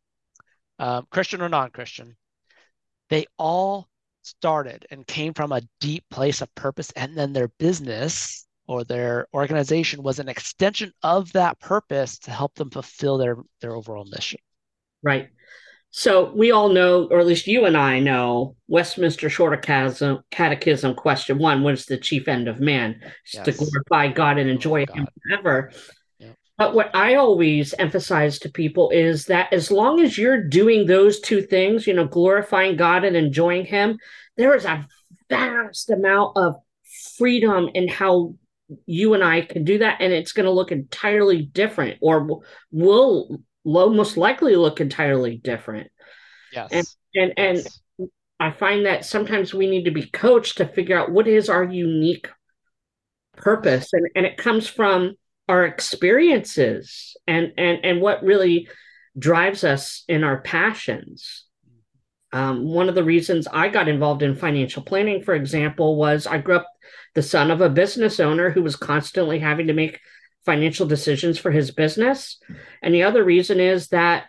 um, 0.79 1.07
christian 1.11 1.41
or 1.41 1.49
non-christian 1.49 2.17
they 3.11 3.27
all 3.39 3.89
started 4.23 4.87
and 4.91 5.07
came 5.07 5.33
from 5.35 5.53
a 5.53 5.63
deep 5.81 6.05
place 6.11 6.41
of 6.41 6.55
purpose 6.55 6.91
and 6.97 7.17
then 7.17 7.33
their 7.33 7.49
business 7.59 8.47
or 8.67 8.85
their 8.85 9.27
organization 9.35 10.03
was 10.03 10.19
an 10.19 10.29
extension 10.29 10.93
of 11.03 11.33
that 11.33 11.59
purpose 11.61 12.19
to 12.19 12.31
help 12.31 12.55
them 12.55 12.71
fulfill 12.71 13.19
their 13.19 13.37
their 13.61 13.75
overall 13.75 14.05
mission. 14.05 14.39
Right 15.03 15.31
so 15.91 16.33
we 16.35 16.53
all 16.53 16.69
know 16.69 17.09
or 17.11 17.19
at 17.19 17.27
least 17.27 17.47
you 17.47 17.65
and 17.65 17.77
i 17.77 17.99
know 17.99 18.55
westminster 18.69 19.29
shorter 19.29 19.57
catechism, 19.57 20.21
catechism 20.31 20.95
question 20.95 21.39
one 21.39 21.63
what 21.63 21.75
is 21.75 21.87
the 21.87 21.99
chief 21.99 22.29
end 22.29 22.49
of 22.49 22.61
man 22.61 23.01
yes. 23.33 23.45
to 23.45 23.53
glorify 23.53 24.09
god 24.09 24.39
and 24.39 24.49
oh, 24.49 24.53
enjoy 24.53 24.87
god. 24.87 24.97
him 24.97 25.09
forever 25.23 25.71
but 26.61 26.75
what 26.75 26.95
I 26.95 27.15
always 27.15 27.73
emphasize 27.79 28.39
to 28.41 28.51
people 28.51 28.91
is 28.91 29.25
that 29.25 29.51
as 29.51 29.71
long 29.71 29.99
as 29.99 30.19
you're 30.19 30.47
doing 30.47 30.85
those 30.85 31.19
two 31.19 31.41
things, 31.41 31.87
you 31.87 31.95
know, 31.95 32.07
glorifying 32.07 32.77
God 32.77 33.03
and 33.03 33.17
enjoying 33.17 33.65
Him, 33.65 33.99
there 34.37 34.55
is 34.55 34.67
a 34.67 34.87
vast 35.31 35.89
amount 35.89 36.37
of 36.37 36.57
freedom 37.17 37.71
in 37.73 37.89
how 37.89 38.35
you 38.85 39.15
and 39.15 39.25
I 39.25 39.41
can 39.41 39.65
do 39.65 39.79
that, 39.79 40.03
and 40.03 40.13
it's 40.13 40.33
going 40.33 40.45
to 40.45 40.53
look 40.53 40.71
entirely 40.71 41.41
different, 41.41 41.97
or 42.03 42.43
will 42.71 43.41
most 43.65 44.17
likely 44.17 44.57
look 44.57 44.81
entirely 44.81 45.37
different. 45.37 45.91
Yes, 46.53 46.71
and 46.73 46.87
and 47.15 47.33
yes. 47.37 47.79
and 47.99 48.09
I 48.39 48.51
find 48.51 48.87
that 48.87 49.05
sometimes 49.05 49.53
we 49.53 49.69
need 49.69 49.85
to 49.85 49.91
be 49.91 50.07
coached 50.07 50.59
to 50.59 50.67
figure 50.67 50.99
out 50.99 51.11
what 51.11 51.29
is 51.29 51.49
our 51.49 51.65
unique 51.65 52.29
purpose, 53.37 53.93
and 53.93 54.09
and 54.15 54.27
it 54.27 54.37
comes 54.37 54.67
from 54.67 55.15
our 55.49 55.65
experiences 55.65 57.17
and 57.27 57.53
and 57.59 57.85
and 57.85 58.01
what 58.01 58.23
really 58.23 58.69
drives 59.19 59.65
us 59.65 60.05
in 60.09 60.25
our 60.25 60.41
passions. 60.41 61.45
Um, 62.33 62.65
one 62.65 62.89
of 62.89 62.95
the 62.95 63.03
reasons 63.03 63.49
I 63.53 63.69
got 63.69 63.89
involved 63.89 64.23
in 64.23 64.37
financial 64.37 64.83
planning, 64.83 65.23
for 65.23 65.35
example, 65.35 65.97
was 65.97 66.29
I 66.29 66.39
grew 66.39 66.57
up 66.57 66.69
the 67.15 67.23
son 67.23 67.51
of 67.51 67.61
a 67.61 67.69
business 67.69 68.21
owner 68.21 68.51
who 68.51 68.63
was 68.63 68.77
constantly 68.77 69.41
having 69.41 69.67
to 69.67 69.73
make 69.73 69.99
financial 70.45 70.87
decisions 70.87 71.39
for 71.39 71.51
his 71.51 71.71
business. 71.71 72.39
And 72.83 72.95
the 72.95 73.03
other 73.03 73.23
reason 73.25 73.61
is 73.61 73.89
that 73.89 74.25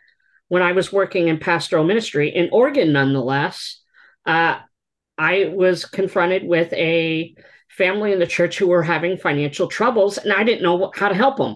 when 0.47 0.61
I 0.61 0.73
was 0.73 0.91
working 0.91 1.29
in 1.29 1.39
pastoral 1.39 1.85
ministry 1.85 2.29
in 2.29 2.49
Oregon, 2.51 2.91
nonetheless, 2.91 3.81
uh, 4.25 4.59
I 5.17 5.51
was 5.53 5.85
confronted 5.85 6.43
with 6.43 6.73
a 6.73 7.35
family 7.69 8.11
in 8.11 8.19
the 8.19 8.27
church 8.27 8.57
who 8.57 8.67
were 8.67 8.83
having 8.83 9.17
financial 9.17 9.67
troubles, 9.67 10.17
and 10.17 10.33
I 10.33 10.43
didn't 10.43 10.63
know 10.63 10.91
how 10.93 11.07
to 11.07 11.15
help 11.15 11.37
them. 11.37 11.55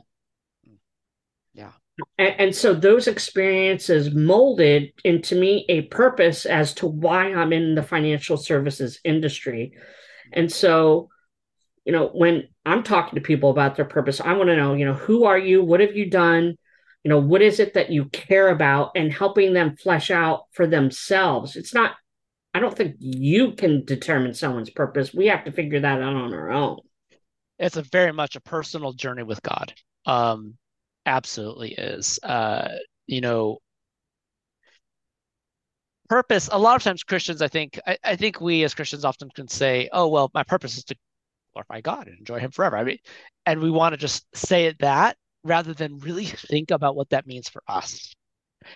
Yeah. 1.53 1.71
And, 2.17 2.35
and, 2.39 2.55
so 2.55 2.73
those 2.73 3.07
experiences 3.07 4.13
molded 4.13 4.93
into 5.03 5.35
me 5.35 5.65
a 5.67 5.81
purpose 5.83 6.45
as 6.45 6.73
to 6.75 6.87
why 6.87 7.33
I'm 7.33 7.53
in 7.53 7.75
the 7.75 7.83
financial 7.83 8.37
services 8.37 8.99
industry. 9.03 9.73
And 10.31 10.51
so 10.51 11.09
you 11.85 11.91
know, 11.91 12.07
when 12.07 12.47
I'm 12.65 12.83
talking 12.83 13.15
to 13.15 13.21
people 13.21 13.51
about 13.51 13.75
their 13.75 13.85
purpose, 13.85 14.19
I 14.19 14.33
want 14.33 14.49
to 14.49 14.55
know, 14.55 14.73
you 14.73 14.85
know, 14.85 14.95
who 14.95 15.25
are 15.25 15.37
you? 15.37 15.63
What 15.63 15.79
have 15.79 15.95
you 15.95 16.09
done? 16.09 16.57
You 17.03 17.09
know, 17.09 17.19
what 17.19 17.43
is 17.43 17.59
it 17.59 17.75
that 17.75 17.91
you 17.91 18.05
care 18.05 18.49
about 18.49 18.91
and 18.95 19.13
helping 19.13 19.53
them 19.53 19.77
flesh 19.77 20.09
out 20.09 20.45
for 20.51 20.65
themselves? 20.65 21.55
It's 21.55 21.73
not, 21.73 21.91
I 22.55 22.59
don't 22.59 22.75
think 22.75 22.95
you 22.99 23.53
can 23.53 23.85
determine 23.85 24.33
someone's 24.33 24.71
purpose. 24.71 25.13
We 25.13 25.27
have 25.27 25.45
to 25.45 25.51
figure 25.51 25.81
that 25.81 26.01
out 26.01 26.15
on 26.15 26.33
our 26.33 26.49
own. 26.49 26.79
It's 27.59 27.77
a 27.77 27.83
very 27.83 28.11
much 28.11 28.35
a 28.35 28.41
personal 28.41 28.93
journey 28.93 29.23
with 29.23 29.41
God. 29.43 29.71
Um, 30.07 30.55
absolutely 31.05 31.73
is. 31.73 32.19
Uh, 32.23 32.69
you 33.05 33.21
know, 33.21 33.59
purpose 36.09 36.49
a 36.51 36.59
lot 36.59 36.75
of 36.75 36.83
times 36.83 37.03
christians 37.03 37.41
i 37.41 37.47
think 37.47 37.79
I, 37.87 37.97
I, 38.03 38.15
think 38.15 38.39
we 38.39 38.63
as 38.63 38.75
christians 38.75 39.03
often 39.03 39.27
can 39.35 39.47
say 39.47 39.89
oh 39.91 40.07
well 40.07 40.29
my 40.35 40.43
purpose 40.43 40.77
is 40.77 40.83
to 40.83 40.95
glorify 41.55 41.81
God 41.81 42.07
and 42.07 42.19
enjoy 42.19 42.39
Him 42.39 42.51
forever. 42.51 42.77
I 42.77 42.83
mean, 42.83 42.99
and 43.45 43.61
we 43.61 43.71
want 43.71 43.93
to 43.93 43.97
just 43.97 44.25
say 44.35 44.65
it 44.65 44.77
that 44.79 45.17
rather 45.43 45.73
than 45.73 45.99
really 45.99 46.25
think 46.25 46.71
about 46.71 46.95
what 46.95 47.09
that 47.09 47.27
means 47.27 47.49
for 47.49 47.63
us, 47.67 48.13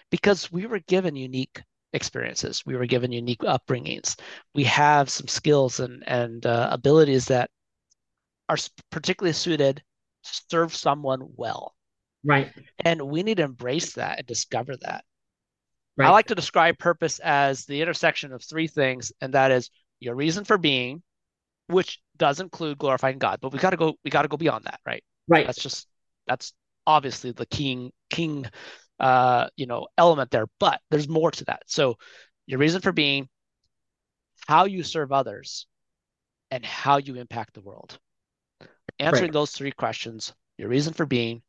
because 0.09 0.51
we 0.51 0.65
were 0.65 0.79
given 0.79 1.15
unique 1.15 1.61
experiences, 1.93 2.63
we 2.65 2.75
were 2.75 2.85
given 2.85 3.11
unique 3.11 3.41
upbringings, 3.41 4.19
we 4.55 4.63
have 4.63 5.09
some 5.09 5.27
skills 5.27 5.79
and 5.79 6.03
and 6.07 6.45
uh, 6.45 6.69
abilities 6.71 7.25
that 7.25 7.49
are 8.47 8.57
particularly 8.91 9.33
suited 9.33 9.83
to 10.23 10.41
serve 10.49 10.75
someone 10.75 11.21
well. 11.35 11.75
Right. 12.23 12.51
And 12.83 13.01
we 13.01 13.23
need 13.23 13.37
to 13.37 13.43
embrace 13.43 13.93
that 13.93 14.19
and 14.19 14.27
discover 14.27 14.75
that. 14.77 15.03
Right. 15.97 16.07
I 16.07 16.11
like 16.11 16.27
to 16.27 16.35
describe 16.35 16.77
purpose 16.77 17.19
as 17.19 17.65
the 17.65 17.81
intersection 17.81 18.33
of 18.33 18.43
three 18.43 18.67
things, 18.67 19.11
and 19.21 19.33
that 19.33 19.51
is 19.51 19.69
your 19.99 20.15
reason 20.15 20.45
for 20.45 20.57
being, 20.57 21.01
which 21.69 21.99
does 22.17 22.39
include 22.39 22.77
glorifying 22.77 23.19
God, 23.19 23.39
but 23.41 23.53
we 23.53 23.59
got 23.59 23.69
to 23.69 23.77
go. 23.77 23.95
We 24.03 24.11
got 24.11 24.23
to 24.23 24.27
go 24.27 24.37
beyond 24.37 24.65
that, 24.65 24.79
right? 24.85 25.03
Right. 25.27 25.45
That's 25.45 25.61
just 25.61 25.87
that's 26.27 26.53
obviously 26.85 27.31
the 27.31 27.45
king 27.45 27.91
king, 28.09 28.45
uh, 28.99 29.47
you 29.55 29.67
know, 29.67 29.87
element 29.97 30.31
there. 30.31 30.47
But 30.59 30.81
there's 30.89 31.07
more 31.07 31.31
to 31.31 31.45
that. 31.45 31.63
So 31.67 31.95
your 32.47 32.59
reason 32.59 32.81
for 32.81 32.91
being, 32.91 33.29
how 34.47 34.65
you 34.65 34.83
serve 34.83 35.11
others, 35.11 35.67
and 36.49 36.65
how 36.65 36.97
you 36.97 37.15
impact 37.15 37.53
the 37.53 37.61
world. 37.61 37.99
Answering 38.99 39.25
right. 39.25 39.33
those 39.33 39.51
three 39.51 39.71
questions: 39.71 40.33
your 40.57 40.69
reason 40.69 40.93
for 40.93 41.05
being, 41.05 41.43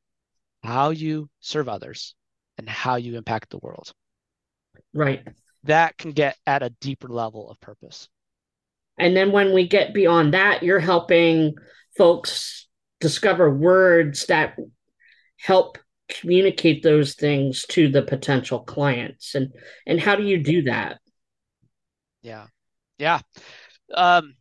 how 0.63 0.91
you 0.91 1.31
serve 1.41 1.69
others, 1.69 2.15
and 2.59 2.69
how 2.69 2.97
you 2.97 3.17
impact 3.17 3.51
the 3.51 3.59
world. 3.59 3.93
Right. 4.93 5.27
That 5.65 5.97
can 5.99 6.13
get 6.13 6.37
at 6.47 6.63
a 6.63 6.71
deeper 6.81 7.09
level 7.09 7.51
of 7.51 7.61
purpose. 7.61 8.09
And 9.01 9.17
then 9.17 9.33
when 9.33 9.53
we 9.53 9.67
get 9.67 9.95
beyond 9.95 10.35
that, 10.35 10.63
you're 10.63 10.81
helping 10.81 11.55
folks 11.97 12.69
discover 13.01 13.51
words 13.51 14.27
that 14.27 14.57
help 15.39 15.79
communicate 16.09 16.83
those 16.83 17.15
things 17.15 17.65
to 17.71 17.89
the 17.89 18.03
potential 18.03 18.61
clients. 18.61 19.35
And 19.35 19.53
and 19.87 20.01
how 20.01 20.17
do 20.17 20.25
you 20.25 20.43
do 20.43 20.63
that? 20.63 21.01
Yeah. 22.23 22.47
Yeah. 22.99 23.21
Um, 23.95 24.35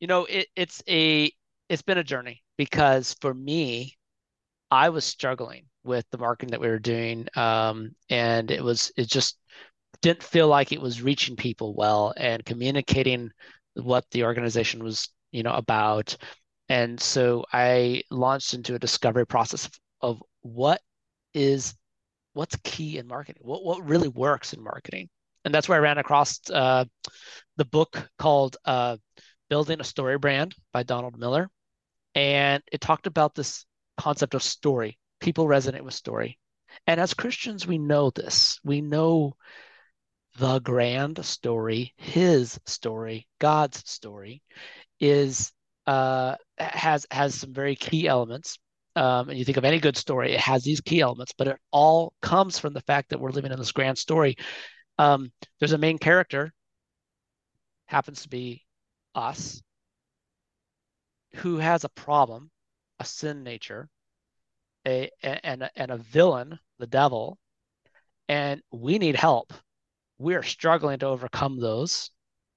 you 0.00 0.06
know, 0.06 0.24
it, 0.24 0.46
it's 0.56 0.82
a 0.88 1.30
it's 1.68 1.82
been 1.82 1.98
a 1.98 2.04
journey 2.04 2.42
because 2.56 3.14
for 3.20 3.34
me, 3.34 3.96
I 4.70 4.88
was 4.88 5.04
struggling 5.04 5.64
with 5.84 6.06
the 6.10 6.18
marketing 6.18 6.52
that 6.52 6.60
we 6.60 6.68
were 6.68 6.78
doing. 6.78 7.28
Um, 7.36 7.92
and 8.08 8.50
it 8.50 8.62
was 8.62 8.92
it 8.96 9.08
just 9.08 9.38
didn't 10.00 10.22
feel 10.22 10.48
like 10.48 10.72
it 10.72 10.80
was 10.80 11.02
reaching 11.02 11.36
people 11.36 11.74
well 11.74 12.14
and 12.16 12.44
communicating 12.44 13.30
what 13.74 14.04
the 14.10 14.24
organization 14.24 14.82
was, 14.82 15.08
you 15.32 15.42
know, 15.42 15.52
about. 15.52 16.16
And 16.68 17.00
so 17.00 17.44
I 17.52 18.02
launched 18.10 18.54
into 18.54 18.74
a 18.74 18.78
discovery 18.78 19.26
process 19.26 19.70
of, 20.00 20.22
what 20.42 20.80
is 21.34 21.74
what's 22.32 22.56
key 22.62 22.96
in 22.98 23.06
marketing, 23.06 23.42
what 23.44 23.64
what 23.64 23.86
really 23.86 24.08
works 24.08 24.52
in 24.52 24.62
marketing, 24.62 25.08
and 25.44 25.52
that's 25.52 25.68
where 25.68 25.76
I 25.76 25.82
ran 25.82 25.98
across 25.98 26.40
uh, 26.48 26.84
the 27.56 27.64
book 27.64 28.08
called 28.18 28.56
uh, 28.64 28.96
"Building 29.50 29.80
a 29.80 29.84
Story 29.84 30.16
Brand" 30.16 30.54
by 30.72 30.84
Donald 30.84 31.18
Miller, 31.18 31.50
and 32.14 32.62
it 32.70 32.80
talked 32.80 33.08
about 33.08 33.34
this 33.34 33.66
concept 33.98 34.34
of 34.34 34.42
story. 34.42 34.96
People 35.20 35.46
resonate 35.46 35.82
with 35.82 35.94
story, 35.94 36.38
and 36.86 37.00
as 37.00 37.12
Christians, 37.14 37.66
we 37.66 37.78
know 37.78 38.10
this. 38.10 38.60
We 38.64 38.80
know 38.80 39.34
the 40.38 40.60
grand 40.60 41.24
story, 41.24 41.94
his 41.96 42.58
story, 42.66 43.26
God's 43.40 43.88
story, 43.90 44.42
is 45.00 45.52
uh, 45.86 46.36
has 46.58 47.06
has 47.10 47.34
some 47.34 47.52
very 47.54 47.76
key 47.76 48.08
elements. 48.08 48.58
um, 48.98 49.28
and 49.28 49.38
you 49.38 49.44
think 49.44 49.58
of 49.58 49.64
any 49.64 49.78
good 49.78 49.96
story, 49.96 50.32
it 50.32 50.40
has 50.40 50.64
these 50.64 50.80
key 50.80 51.00
elements, 51.00 51.32
but 51.38 51.46
it 51.46 51.56
all 51.70 52.12
comes 52.20 52.58
from 52.58 52.72
the 52.72 52.80
fact 52.82 53.10
that 53.10 53.20
we're 53.20 53.30
living 53.30 53.52
in 53.52 53.58
this 53.58 53.70
grand 53.72 53.96
story. 53.96 54.36
Um, 54.98 55.30
there's 55.60 55.72
a 55.72 55.78
main 55.78 55.98
character, 55.98 56.52
happens 57.86 58.22
to 58.22 58.28
be 58.28 58.64
us, 59.14 59.62
who 61.36 61.58
has 61.58 61.84
a 61.84 61.88
problem, 61.90 62.50
a 62.98 63.04
sin 63.04 63.44
nature, 63.44 63.88
a 64.86 65.10
and 65.22 65.70
and 65.76 65.90
a 65.92 65.96
villain, 65.98 66.58
the 66.80 66.86
devil, 66.88 67.38
and 68.28 68.60
we 68.72 68.98
need 68.98 69.14
help. 69.14 69.52
We 70.18 70.34
are 70.34 70.42
struggling 70.42 70.98
to 71.00 71.06
overcome 71.06 71.60
those. 71.60 72.10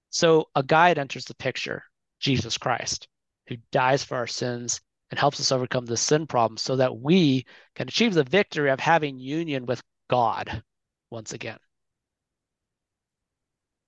So 0.09 0.49
a 0.55 0.63
guide 0.63 0.97
enters 0.97 1.25
the 1.25 1.35
picture, 1.35 1.83
Jesus 2.19 2.57
Christ, 2.57 3.07
who 3.47 3.57
dies 3.71 4.03
for 4.03 4.17
our 4.17 4.27
sins 4.27 4.81
and 5.09 5.19
helps 5.19 5.39
us 5.39 5.51
overcome 5.51 5.85
the 5.85 5.97
sin 5.97 6.27
problem 6.27 6.57
so 6.57 6.77
that 6.77 6.97
we 6.97 7.45
can 7.75 7.87
achieve 7.87 8.13
the 8.13 8.23
victory 8.23 8.71
of 8.71 8.79
having 8.79 9.19
union 9.19 9.65
with 9.65 9.81
God 10.09 10.63
once 11.09 11.33
again. 11.33 11.59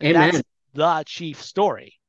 Amen. 0.04 0.32
That's 0.32 0.44
the 0.74 1.04
chief 1.06 1.42
story. 1.42 2.00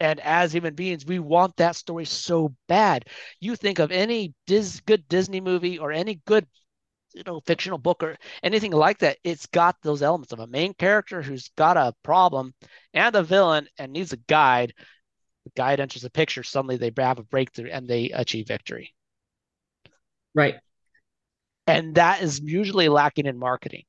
And 0.00 0.20
as 0.20 0.52
human 0.52 0.74
beings, 0.74 1.06
we 1.06 1.18
want 1.18 1.56
that 1.56 1.76
story 1.76 2.04
so 2.04 2.54
bad. 2.68 3.06
You 3.40 3.56
think 3.56 3.78
of 3.78 3.90
any 3.90 4.34
Dis- 4.46 4.80
good 4.80 5.08
Disney 5.08 5.40
movie 5.40 5.78
or 5.78 5.92
any 5.92 6.20
good 6.26 6.46
you 7.16 7.22
know 7.26 7.40
fictional 7.46 7.78
book 7.78 8.02
or 8.02 8.16
anything 8.42 8.72
like 8.72 8.98
that 8.98 9.16
it's 9.24 9.46
got 9.46 9.76
those 9.82 10.02
elements 10.02 10.32
of 10.32 10.40
a 10.40 10.46
main 10.46 10.74
character 10.74 11.22
who's 11.22 11.50
got 11.56 11.76
a 11.78 11.94
problem 12.02 12.52
and 12.92 13.16
a 13.16 13.22
villain 13.22 13.66
and 13.78 13.92
needs 13.92 14.12
a 14.12 14.18
guide. 14.28 14.74
The 15.44 15.50
guide 15.56 15.80
enters 15.80 16.02
the 16.02 16.10
picture 16.10 16.42
suddenly 16.42 16.76
they 16.76 16.92
have 16.98 17.18
a 17.18 17.24
breakthrough 17.24 17.70
and 17.70 17.88
they 17.88 18.10
achieve 18.10 18.48
victory. 18.48 18.94
Right. 20.34 20.56
And 21.66 21.94
that 21.94 22.22
is 22.22 22.40
usually 22.40 22.88
lacking 22.88 23.26
in 23.26 23.38
marketing. 23.38 23.84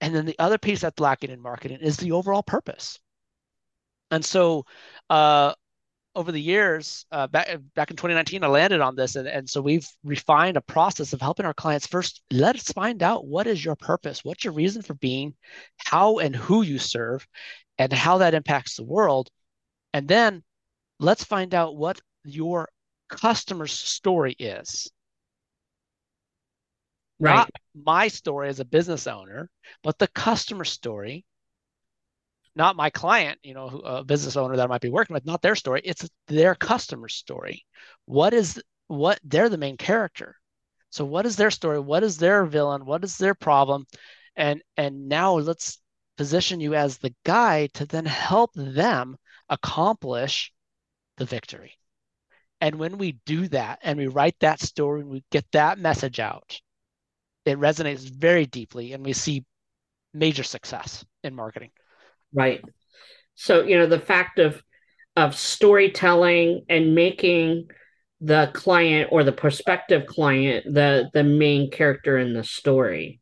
And 0.00 0.14
then 0.14 0.24
the 0.24 0.38
other 0.38 0.58
piece 0.58 0.80
that's 0.80 1.00
lacking 1.00 1.30
in 1.30 1.42
marketing 1.42 1.78
is 1.80 1.96
the 1.96 2.12
overall 2.12 2.42
purpose. 2.42 3.00
And 4.10 4.24
so 4.24 4.64
uh, 5.10 5.54
over 6.18 6.32
the 6.32 6.40
years, 6.40 7.06
uh, 7.12 7.28
back 7.28 7.46
back 7.76 7.92
in 7.92 7.96
2019, 7.96 8.42
I 8.42 8.48
landed 8.48 8.80
on 8.80 8.96
this, 8.96 9.14
and, 9.14 9.28
and 9.28 9.48
so 9.48 9.60
we've 9.60 9.88
refined 10.02 10.56
a 10.56 10.60
process 10.60 11.12
of 11.12 11.20
helping 11.20 11.46
our 11.46 11.54
clients 11.54 11.86
first. 11.86 12.22
Let 12.32 12.56
us 12.56 12.72
find 12.72 13.04
out 13.04 13.24
what 13.24 13.46
is 13.46 13.64
your 13.64 13.76
purpose, 13.76 14.24
what's 14.24 14.42
your 14.42 14.52
reason 14.52 14.82
for 14.82 14.94
being, 14.94 15.34
how 15.76 16.18
and 16.18 16.34
who 16.34 16.62
you 16.62 16.80
serve, 16.80 17.24
and 17.78 17.92
how 17.92 18.18
that 18.18 18.34
impacts 18.34 18.74
the 18.74 18.82
world, 18.82 19.30
and 19.94 20.08
then 20.08 20.42
let's 20.98 21.22
find 21.22 21.54
out 21.54 21.76
what 21.76 22.00
your 22.24 22.68
customer's 23.08 23.72
story 23.72 24.32
is. 24.40 24.90
Right. 27.20 27.36
Not 27.36 27.50
my 27.76 28.08
story 28.08 28.48
as 28.48 28.58
a 28.58 28.64
business 28.64 29.06
owner, 29.06 29.50
but 29.84 30.00
the 30.00 30.08
customer 30.08 30.64
story 30.64 31.24
not 32.58 32.76
my 32.76 32.90
client, 32.90 33.38
you 33.42 33.54
know, 33.54 33.68
a 33.68 34.04
business 34.04 34.36
owner 34.36 34.56
that 34.56 34.64
I 34.64 34.66
might 34.66 34.80
be 34.82 34.90
working 34.90 35.14
with, 35.14 35.24
not 35.24 35.40
their 35.40 35.54
story. 35.54 35.80
It's 35.84 36.08
their 36.26 36.54
customer 36.56 37.08
story. 37.08 37.64
What 38.04 38.34
is 38.34 38.60
what 38.88 39.20
they're 39.22 39.48
the 39.48 39.56
main 39.56 39.76
character. 39.76 40.34
So 40.90 41.04
what 41.04 41.26
is 41.26 41.36
their 41.36 41.50
story? 41.50 41.78
What 41.78 42.02
is 42.02 42.16
their 42.16 42.44
villain? 42.46 42.84
What 42.84 43.04
is 43.04 43.16
their 43.16 43.34
problem? 43.34 43.86
And 44.34 44.62
and 44.76 45.08
now 45.08 45.34
let's 45.34 45.78
position 46.16 46.60
you 46.60 46.74
as 46.74 46.98
the 46.98 47.14
guide 47.24 47.72
to 47.74 47.86
then 47.86 48.06
help 48.06 48.50
them 48.54 49.16
accomplish 49.48 50.52
the 51.16 51.24
victory. 51.24 51.78
And 52.60 52.76
when 52.76 52.98
we 52.98 53.12
do 53.24 53.46
that 53.48 53.78
and 53.82 53.98
we 53.98 54.08
write 54.08 54.36
that 54.40 54.60
story 54.60 55.02
and 55.02 55.10
we 55.10 55.24
get 55.30 55.46
that 55.52 55.78
message 55.78 56.18
out, 56.18 56.60
it 57.44 57.58
resonates 57.58 58.00
very 58.00 58.46
deeply 58.46 58.94
and 58.94 59.04
we 59.04 59.12
see 59.12 59.44
major 60.12 60.42
success 60.42 61.04
in 61.22 61.34
marketing. 61.34 61.70
Right. 62.32 62.62
So, 63.34 63.62
you 63.64 63.78
know, 63.78 63.86
the 63.86 64.00
fact 64.00 64.38
of 64.38 64.62
of 65.16 65.34
storytelling 65.34 66.64
and 66.68 66.94
making 66.94 67.68
the 68.20 68.50
client 68.52 69.08
or 69.12 69.24
the 69.24 69.32
prospective 69.32 70.06
client 70.06 70.64
the 70.72 71.08
the 71.14 71.24
main 71.24 71.70
character 71.70 72.18
in 72.18 72.34
the 72.34 72.42
story 72.42 73.20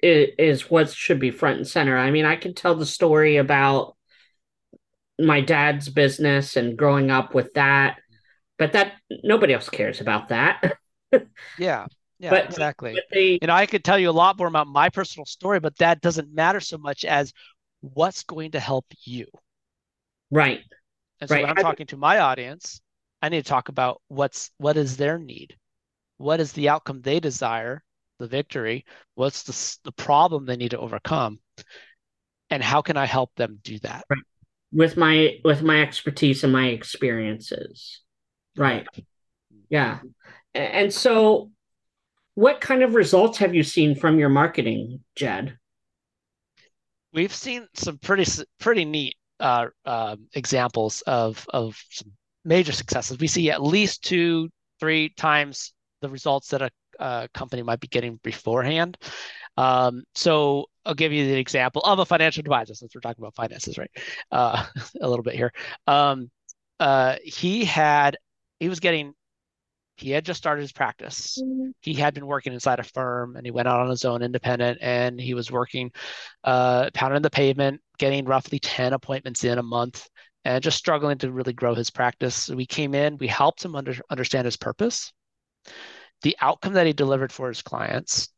is, 0.00 0.28
is 0.38 0.70
what 0.70 0.90
should 0.90 1.20
be 1.20 1.30
front 1.30 1.58
and 1.58 1.66
center. 1.66 1.96
I 1.96 2.10
mean, 2.10 2.24
I 2.24 2.36
can 2.36 2.54
tell 2.54 2.74
the 2.74 2.86
story 2.86 3.36
about 3.36 3.96
my 5.18 5.40
dad's 5.40 5.88
business 5.88 6.56
and 6.56 6.76
growing 6.76 7.10
up 7.10 7.34
with 7.34 7.54
that, 7.54 7.98
but 8.58 8.72
that 8.72 8.92
nobody 9.22 9.54
else 9.54 9.68
cares 9.68 10.00
about 10.00 10.28
that. 10.28 10.76
yeah. 11.58 11.86
Yeah, 12.20 12.30
but, 12.30 12.44
exactly. 12.46 12.94
But 12.94 13.04
they, 13.12 13.38
and 13.42 13.50
I 13.50 13.66
could 13.66 13.84
tell 13.84 13.98
you 13.98 14.08
a 14.08 14.12
lot 14.12 14.38
more 14.38 14.46
about 14.46 14.68
my 14.68 14.88
personal 14.88 15.26
story, 15.26 15.58
but 15.60 15.76
that 15.78 16.00
doesn't 16.00 16.32
matter 16.32 16.60
so 16.60 16.78
much 16.78 17.04
as 17.04 17.32
what's 17.92 18.22
going 18.24 18.52
to 18.52 18.60
help 18.60 18.86
you. 19.04 19.26
Right. 20.30 20.60
And 21.20 21.28
so 21.28 21.36
right. 21.36 21.42
when 21.42 21.50
I'm 21.50 21.62
talking 21.62 21.86
to 21.88 21.96
my 21.96 22.18
audience, 22.18 22.80
I 23.20 23.28
need 23.28 23.44
to 23.44 23.48
talk 23.48 23.68
about 23.68 24.00
what's 24.08 24.50
what 24.58 24.76
is 24.76 24.96
their 24.96 25.18
need, 25.18 25.56
what 26.18 26.40
is 26.40 26.52
the 26.52 26.68
outcome 26.68 27.00
they 27.00 27.20
desire, 27.20 27.82
the 28.18 28.26
victory, 28.26 28.84
what's 29.14 29.42
the 29.44 29.78
the 29.84 29.92
problem 29.92 30.44
they 30.44 30.56
need 30.56 30.72
to 30.72 30.78
overcome, 30.78 31.38
and 32.50 32.62
how 32.62 32.82
can 32.82 32.96
I 32.96 33.06
help 33.06 33.34
them 33.36 33.60
do 33.62 33.78
that? 33.80 34.04
Right. 34.10 34.22
With 34.72 34.96
my 34.96 35.38
with 35.44 35.62
my 35.62 35.82
expertise 35.82 36.42
and 36.42 36.52
my 36.52 36.68
experiences. 36.68 38.00
Right. 38.56 38.86
Yeah. 39.68 40.00
And 40.54 40.92
so 40.92 41.50
what 42.34 42.60
kind 42.60 42.82
of 42.82 42.94
results 42.94 43.38
have 43.38 43.54
you 43.54 43.62
seen 43.62 43.94
from 43.94 44.18
your 44.18 44.28
marketing, 44.28 45.00
Jed? 45.16 45.58
We've 47.14 47.34
seen 47.34 47.66
some 47.74 47.96
pretty 47.98 48.30
pretty 48.58 48.84
neat 48.84 49.16
uh, 49.40 49.68
uh, 49.86 50.16
examples 50.34 51.02
of 51.02 51.46
of 51.52 51.82
some 51.90 52.12
major 52.44 52.72
successes. 52.72 53.18
We 53.18 53.28
see 53.28 53.50
at 53.50 53.62
least 53.62 54.04
two, 54.04 54.50
three 54.80 55.08
times 55.10 55.72
the 56.02 56.10
results 56.10 56.48
that 56.48 56.60
a, 56.60 56.70
a 56.98 57.28
company 57.32 57.62
might 57.62 57.80
be 57.80 57.88
getting 57.88 58.20
beforehand. 58.22 58.98
Um, 59.56 60.02
so 60.14 60.66
I'll 60.84 60.94
give 60.94 61.12
you 61.12 61.26
the 61.26 61.38
example 61.38 61.80
of 61.82 62.00
a 62.00 62.04
financial 62.04 62.40
advisor 62.40 62.74
since 62.74 62.94
we're 62.94 63.00
talking 63.00 63.22
about 63.22 63.36
finances, 63.36 63.78
right? 63.78 63.90
Uh, 64.30 64.66
a 65.00 65.08
little 65.08 65.22
bit 65.22 65.34
here. 65.34 65.52
Um, 65.86 66.30
uh, 66.80 67.16
he 67.22 67.64
had 67.64 68.18
he 68.58 68.68
was 68.68 68.80
getting 68.80 69.14
he 69.96 70.10
had 70.10 70.24
just 70.24 70.38
started 70.38 70.62
his 70.62 70.72
practice. 70.72 71.38
Mm-hmm. 71.42 71.70
He 71.80 71.94
had 71.94 72.14
been 72.14 72.26
working 72.26 72.52
inside 72.52 72.80
a 72.80 72.84
firm 72.84 73.36
and 73.36 73.46
he 73.46 73.52
went 73.52 73.68
out 73.68 73.80
on 73.80 73.90
his 73.90 74.04
own 74.04 74.22
independent 74.22 74.78
and 74.80 75.20
he 75.20 75.34
was 75.34 75.50
working, 75.50 75.92
uh, 76.42 76.90
pounding 76.94 77.22
the 77.22 77.30
pavement, 77.30 77.80
getting 77.98 78.24
roughly 78.24 78.58
10 78.58 78.92
appointments 78.92 79.44
in 79.44 79.58
a 79.58 79.62
month 79.62 80.08
and 80.44 80.62
just 80.62 80.78
struggling 80.78 81.18
to 81.18 81.32
really 81.32 81.52
grow 81.52 81.74
his 81.74 81.90
practice. 81.90 82.34
So 82.34 82.56
we 82.56 82.66
came 82.66 82.94
in, 82.94 83.18
we 83.18 83.28
helped 83.28 83.64
him 83.64 83.76
under, 83.76 83.94
understand 84.10 84.46
his 84.46 84.56
purpose, 84.56 85.12
the 86.22 86.36
outcome 86.40 86.74
that 86.74 86.86
he 86.86 86.92
delivered 86.92 87.32
for 87.32 87.48
his 87.48 87.62
clients, 87.62 88.28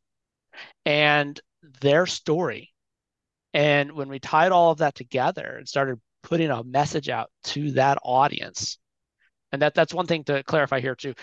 and 0.85 1.41
their 1.81 2.07
story. 2.07 2.73
And 3.55 3.93
when 3.93 4.09
we 4.09 4.19
tied 4.19 4.53
all 4.53 4.73
of 4.73 4.79
that 4.79 4.95
together 4.95 5.57
and 5.59 5.67
started 5.67 5.99
putting 6.23 6.51
a 6.51 6.63
message 6.63 7.09
out 7.09 7.31
to 7.45 7.73
that 7.73 7.99
audience, 8.03 8.79
and 9.53 9.63
that 9.63 9.75
that's 9.75 9.95
one 9.95 10.07
thing 10.07 10.25
to 10.25 10.43
clarify 10.43 10.81
here 10.81 10.95
too 10.95 11.15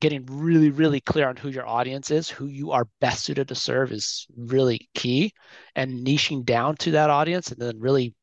getting 0.00 0.24
really, 0.26 0.70
really 0.70 1.00
clear 1.00 1.28
on 1.28 1.36
who 1.36 1.48
your 1.48 1.66
audience 1.66 2.10
is, 2.10 2.28
who 2.28 2.46
you 2.46 2.70
are 2.72 2.88
best 3.00 3.24
suited 3.24 3.48
to 3.48 3.54
serve 3.54 3.92
is 3.92 4.26
really 4.36 4.88
key. 4.94 5.32
And 5.74 6.06
niching 6.06 6.44
down 6.44 6.76
to 6.78 6.92
that 6.92 7.10
audience 7.10 7.50
and 7.50 7.60
then 7.60 7.80
really 7.80 8.14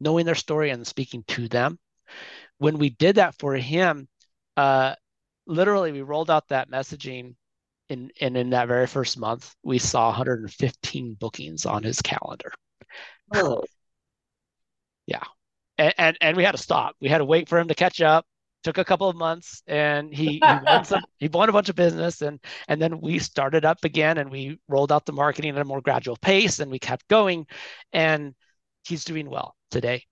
knowing 0.00 0.24
their 0.24 0.34
story 0.34 0.70
and 0.70 0.86
speaking 0.86 1.24
to 1.28 1.48
them. 1.48 1.78
When 2.58 2.78
we 2.78 2.90
did 2.90 3.16
that 3.16 3.34
for 3.38 3.54
him, 3.54 4.08
uh, 4.56 4.94
literally 5.46 5.92
we 5.92 6.02
rolled 6.02 6.30
out 6.30 6.48
that 6.48 6.70
messaging 6.70 7.34
in, 7.88 8.10
and 8.20 8.36
in 8.36 8.50
that 8.50 8.68
very 8.68 8.86
first 8.86 9.18
month, 9.18 9.54
we 9.62 9.78
saw 9.78 10.06
115 10.06 11.14
bookings 11.14 11.66
on 11.66 11.82
his 11.82 12.00
calendar. 12.02 12.52
Oh. 13.34 13.64
yeah. 15.06 15.24
And, 15.76 15.94
and, 15.98 16.18
and 16.20 16.36
we 16.36 16.44
had 16.44 16.52
to 16.52 16.62
stop. 16.62 16.96
We 17.00 17.08
had 17.08 17.18
to 17.18 17.24
wait 17.24 17.48
for 17.48 17.58
him 17.58 17.68
to 17.68 17.74
catch 17.74 18.00
up 18.00 18.26
took 18.68 18.78
a 18.78 18.84
couple 18.84 19.08
of 19.08 19.16
months 19.16 19.62
and 19.66 20.12
he, 20.12 20.32
he 20.32 20.40
won 20.64 20.84
some 20.84 21.02
he 21.18 21.28
won 21.28 21.48
a 21.48 21.52
bunch 21.52 21.70
of 21.70 21.76
business 21.76 22.20
and 22.20 22.38
and 22.68 22.80
then 22.80 23.00
we 23.00 23.18
started 23.18 23.64
up 23.64 23.82
again 23.84 24.18
and 24.18 24.30
we 24.30 24.60
rolled 24.68 24.92
out 24.92 25.06
the 25.06 25.12
marketing 25.12 25.54
at 25.54 25.60
a 25.60 25.64
more 25.64 25.80
gradual 25.80 26.16
pace 26.16 26.58
and 26.58 26.70
we 26.70 26.78
kept 26.78 27.08
going 27.08 27.46
and 27.92 28.34
he's 28.86 29.04
doing 29.04 29.28
well 29.28 29.54
today. 29.70 30.04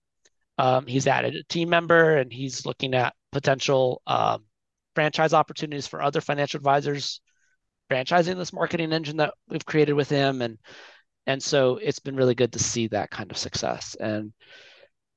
Um, 0.57 0.87
he's 0.87 1.05
added 1.05 1.35
a 1.35 1.43
team 1.43 1.69
member 1.69 2.17
and 2.17 2.33
he's 2.33 2.65
looking 2.65 2.95
at 2.95 3.13
potential 3.31 4.01
um, 4.07 4.45
franchise 4.95 5.33
opportunities 5.33 5.85
for 5.85 6.01
other 6.01 6.21
financial 6.21 6.57
advisors 6.57 7.21
franchising 7.91 8.37
this 8.37 8.51
marketing 8.51 8.91
engine 8.91 9.17
that 9.17 9.33
we've 9.47 9.65
created 9.65 9.93
with 9.93 10.09
him. 10.09 10.41
And 10.41 10.57
and 11.27 11.43
so 11.43 11.77
it's 11.77 11.99
been 11.99 12.15
really 12.15 12.35
good 12.35 12.53
to 12.53 12.59
see 12.59 12.87
that 12.87 13.11
kind 13.11 13.29
of 13.29 13.37
success. 13.37 13.95
And 13.99 14.33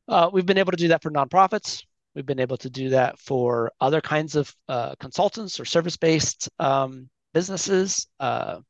uh, 0.08 0.28
we've 0.30 0.44
been 0.44 0.58
able 0.58 0.72
to 0.72 0.76
do 0.76 0.88
that 0.88 1.02
for 1.02 1.10
nonprofits 1.10 1.84
We've 2.14 2.26
been 2.26 2.40
able 2.40 2.56
to 2.58 2.70
do 2.70 2.90
that 2.90 3.18
for 3.18 3.72
other 3.80 4.00
kinds 4.00 4.36
of 4.36 4.54
uh, 4.68 4.94
consultants 4.98 5.60
or 5.60 5.64
service 5.64 5.96
based 5.96 6.48
um, 6.58 7.08
businesses. 7.32 8.06
Uh, 8.18 8.60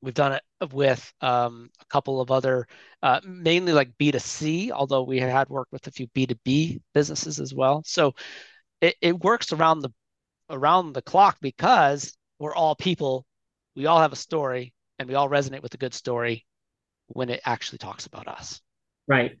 we've 0.00 0.14
done 0.14 0.32
it 0.32 0.72
with 0.72 1.12
um, 1.20 1.70
a 1.80 1.84
couple 1.86 2.20
of 2.20 2.30
other, 2.30 2.66
uh, 3.02 3.20
mainly 3.24 3.72
like 3.72 3.98
B2C, 3.98 4.70
although 4.70 5.02
we 5.02 5.18
had 5.18 5.48
worked 5.48 5.72
with 5.72 5.86
a 5.86 5.90
few 5.90 6.06
B2B 6.08 6.80
businesses 6.94 7.40
as 7.40 7.52
well. 7.52 7.82
So 7.84 8.14
it, 8.80 8.94
it 9.00 9.18
works 9.18 9.52
around 9.52 9.80
the 9.80 9.90
around 10.48 10.92
the 10.92 11.02
clock 11.02 11.38
because 11.40 12.16
we're 12.38 12.54
all 12.54 12.76
people. 12.76 13.26
We 13.74 13.86
all 13.86 14.00
have 14.00 14.12
a 14.12 14.16
story 14.16 14.72
and 14.98 15.08
we 15.08 15.14
all 15.14 15.28
resonate 15.28 15.62
with 15.62 15.74
a 15.74 15.78
good 15.78 15.94
story 15.94 16.46
when 17.08 17.28
it 17.28 17.40
actually 17.44 17.78
talks 17.78 18.06
about 18.06 18.28
us. 18.28 18.60
Right. 19.08 19.38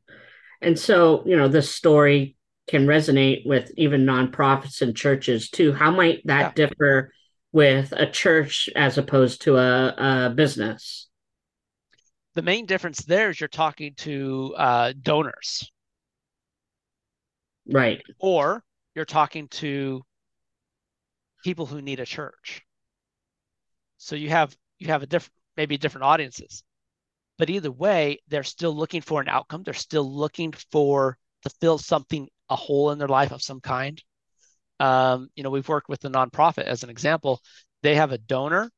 And 0.60 0.78
so, 0.78 1.22
you 1.26 1.36
know, 1.36 1.48
this 1.48 1.70
story 1.70 2.36
can 2.66 2.86
resonate 2.86 3.46
with 3.46 3.70
even 3.76 4.04
nonprofits 4.04 4.82
and 4.82 4.96
churches 4.96 5.50
too. 5.50 5.72
How 5.72 5.90
might 5.90 6.26
that 6.26 6.56
yeah. 6.56 6.66
differ 6.66 7.12
with 7.52 7.92
a 7.92 8.10
church 8.10 8.68
as 8.74 8.98
opposed 8.98 9.42
to 9.42 9.56
a, 9.56 10.26
a, 10.26 10.30
business? 10.30 11.08
The 12.34 12.42
main 12.42 12.66
difference 12.66 13.04
there 13.04 13.30
is 13.30 13.40
you're 13.40 13.48
talking 13.48 13.94
to 13.98 14.54
uh, 14.56 14.92
donors. 15.00 15.70
Right. 17.70 18.02
Or 18.18 18.62
you're 18.94 19.04
talking 19.04 19.48
to 19.48 20.02
people 21.42 21.66
who 21.66 21.80
need 21.80 22.00
a 22.00 22.06
church. 22.06 22.62
So 23.98 24.16
you 24.16 24.28
have 24.30 24.54
you 24.78 24.88
have 24.88 25.02
a 25.02 25.06
different 25.06 25.32
maybe 25.56 25.78
different 25.78 26.04
audiences. 26.04 26.62
But 27.38 27.50
either 27.50 27.70
way, 27.70 28.20
they're 28.28 28.44
still 28.44 28.74
looking 28.74 29.00
for 29.02 29.20
an 29.20 29.28
outcome. 29.28 29.62
They're 29.62 29.74
still 29.74 30.10
looking 30.10 30.52
for 30.70 31.18
to 31.42 31.50
fill 31.60 31.78
something 31.78 32.28
a 32.48 32.56
hole 32.56 32.90
in 32.90 32.98
their 32.98 33.08
life 33.08 33.32
of 33.32 33.42
some 33.42 33.60
kind. 33.60 34.02
Um, 34.78 35.28
you 35.34 35.42
know, 35.42 35.50
we've 35.50 35.68
worked 35.68 35.88
with 35.88 36.00
the 36.00 36.10
nonprofit 36.10 36.64
as 36.64 36.82
an 36.82 36.90
example. 36.90 37.40
They 37.82 37.94
have 37.94 38.12
a 38.12 38.18
donor, 38.18 38.70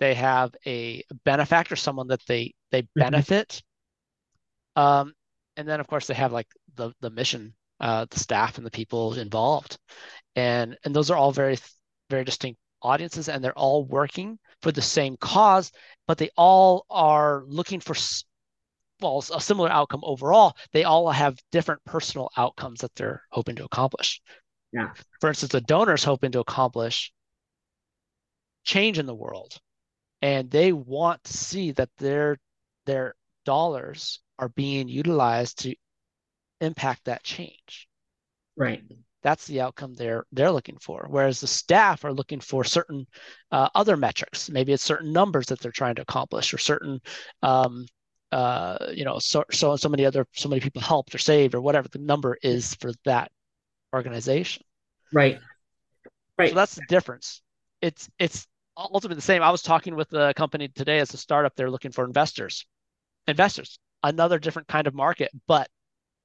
they 0.00 0.14
have 0.14 0.54
a 0.66 1.02
benefactor, 1.24 1.76
someone 1.76 2.08
that 2.08 2.24
they 2.26 2.54
they 2.70 2.82
mm-hmm. 2.82 3.00
benefit, 3.00 3.62
um, 4.76 5.12
and 5.56 5.68
then 5.68 5.80
of 5.80 5.86
course 5.86 6.06
they 6.06 6.14
have 6.14 6.32
like 6.32 6.48
the 6.76 6.92
the 7.00 7.10
mission, 7.10 7.54
uh, 7.80 8.06
the 8.10 8.18
staff 8.18 8.58
and 8.58 8.66
the 8.66 8.70
people 8.70 9.14
involved, 9.14 9.78
and 10.36 10.76
and 10.84 10.94
those 10.94 11.10
are 11.10 11.16
all 11.16 11.32
very 11.32 11.58
very 12.10 12.24
distinct 12.24 12.60
audiences, 12.82 13.28
and 13.28 13.42
they're 13.42 13.58
all 13.58 13.84
working 13.84 14.38
for 14.62 14.72
the 14.72 14.82
same 14.82 15.16
cause, 15.16 15.72
but 16.06 16.18
they 16.18 16.30
all 16.36 16.86
are 16.90 17.44
looking 17.46 17.80
for 17.80 17.94
well, 19.00 19.24
a 19.34 19.40
similar 19.40 19.70
outcome 19.70 20.00
overall, 20.02 20.56
they 20.72 20.84
all 20.84 21.10
have 21.10 21.38
different 21.52 21.84
personal 21.84 22.30
outcomes 22.36 22.80
that 22.80 22.94
they're 22.94 23.22
hoping 23.30 23.56
to 23.56 23.64
accomplish. 23.64 24.20
Yeah. 24.72 24.92
For 25.20 25.28
instance, 25.28 25.52
the 25.52 25.60
donor's 25.60 26.04
hoping 26.04 26.32
to 26.32 26.40
accomplish 26.40 27.12
change 28.64 28.98
in 28.98 29.06
the 29.06 29.14
world, 29.14 29.58
and 30.20 30.50
they 30.50 30.72
want 30.72 31.24
to 31.24 31.32
see 31.32 31.72
that 31.72 31.90
their 31.98 32.38
their 32.86 33.14
dollars 33.44 34.20
are 34.38 34.50
being 34.50 34.88
utilized 34.88 35.60
to 35.60 35.74
impact 36.60 37.04
that 37.04 37.22
change. 37.22 37.88
Right. 38.56 38.82
That's 39.22 39.46
the 39.46 39.60
outcome 39.60 39.94
they're 39.94 40.24
they're 40.32 40.52
looking 40.52 40.78
for. 40.78 41.06
Whereas 41.08 41.40
the 41.40 41.46
staff 41.46 42.04
are 42.04 42.12
looking 42.12 42.40
for 42.40 42.62
certain 42.64 43.06
uh, 43.50 43.68
other 43.74 43.96
metrics. 43.96 44.50
Maybe 44.50 44.72
it's 44.72 44.82
certain 44.82 45.12
numbers 45.12 45.46
that 45.46 45.60
they're 45.60 45.72
trying 45.72 45.96
to 45.96 46.02
accomplish, 46.02 46.52
or 46.52 46.58
certain 46.58 47.00
um, 47.42 47.86
uh, 48.32 48.76
you 48.92 49.04
know, 49.04 49.18
so 49.18 49.44
so 49.50 49.76
so 49.76 49.88
many 49.88 50.04
other 50.04 50.26
so 50.34 50.48
many 50.48 50.60
people 50.60 50.82
helped 50.82 51.14
or 51.14 51.18
saved 51.18 51.54
or 51.54 51.60
whatever 51.60 51.88
the 51.88 51.98
number 51.98 52.36
is 52.42 52.74
for 52.76 52.92
that 53.04 53.30
organization. 53.94 54.64
Right. 55.12 55.38
Right. 56.38 56.50
So 56.50 56.54
that's 56.54 56.74
the 56.74 56.82
difference. 56.88 57.42
It's 57.80 58.08
it's 58.18 58.46
ultimately 58.76 59.16
the 59.16 59.22
same. 59.22 59.42
I 59.42 59.50
was 59.50 59.62
talking 59.62 59.96
with 59.96 60.12
a 60.12 60.34
company 60.34 60.68
today 60.68 60.98
as 60.98 61.14
a 61.14 61.16
startup. 61.16 61.54
They're 61.56 61.70
looking 61.70 61.92
for 61.92 62.04
investors. 62.04 62.66
Investors, 63.26 63.78
another 64.02 64.38
different 64.38 64.68
kind 64.68 64.86
of 64.86 64.94
market, 64.94 65.30
but 65.46 65.68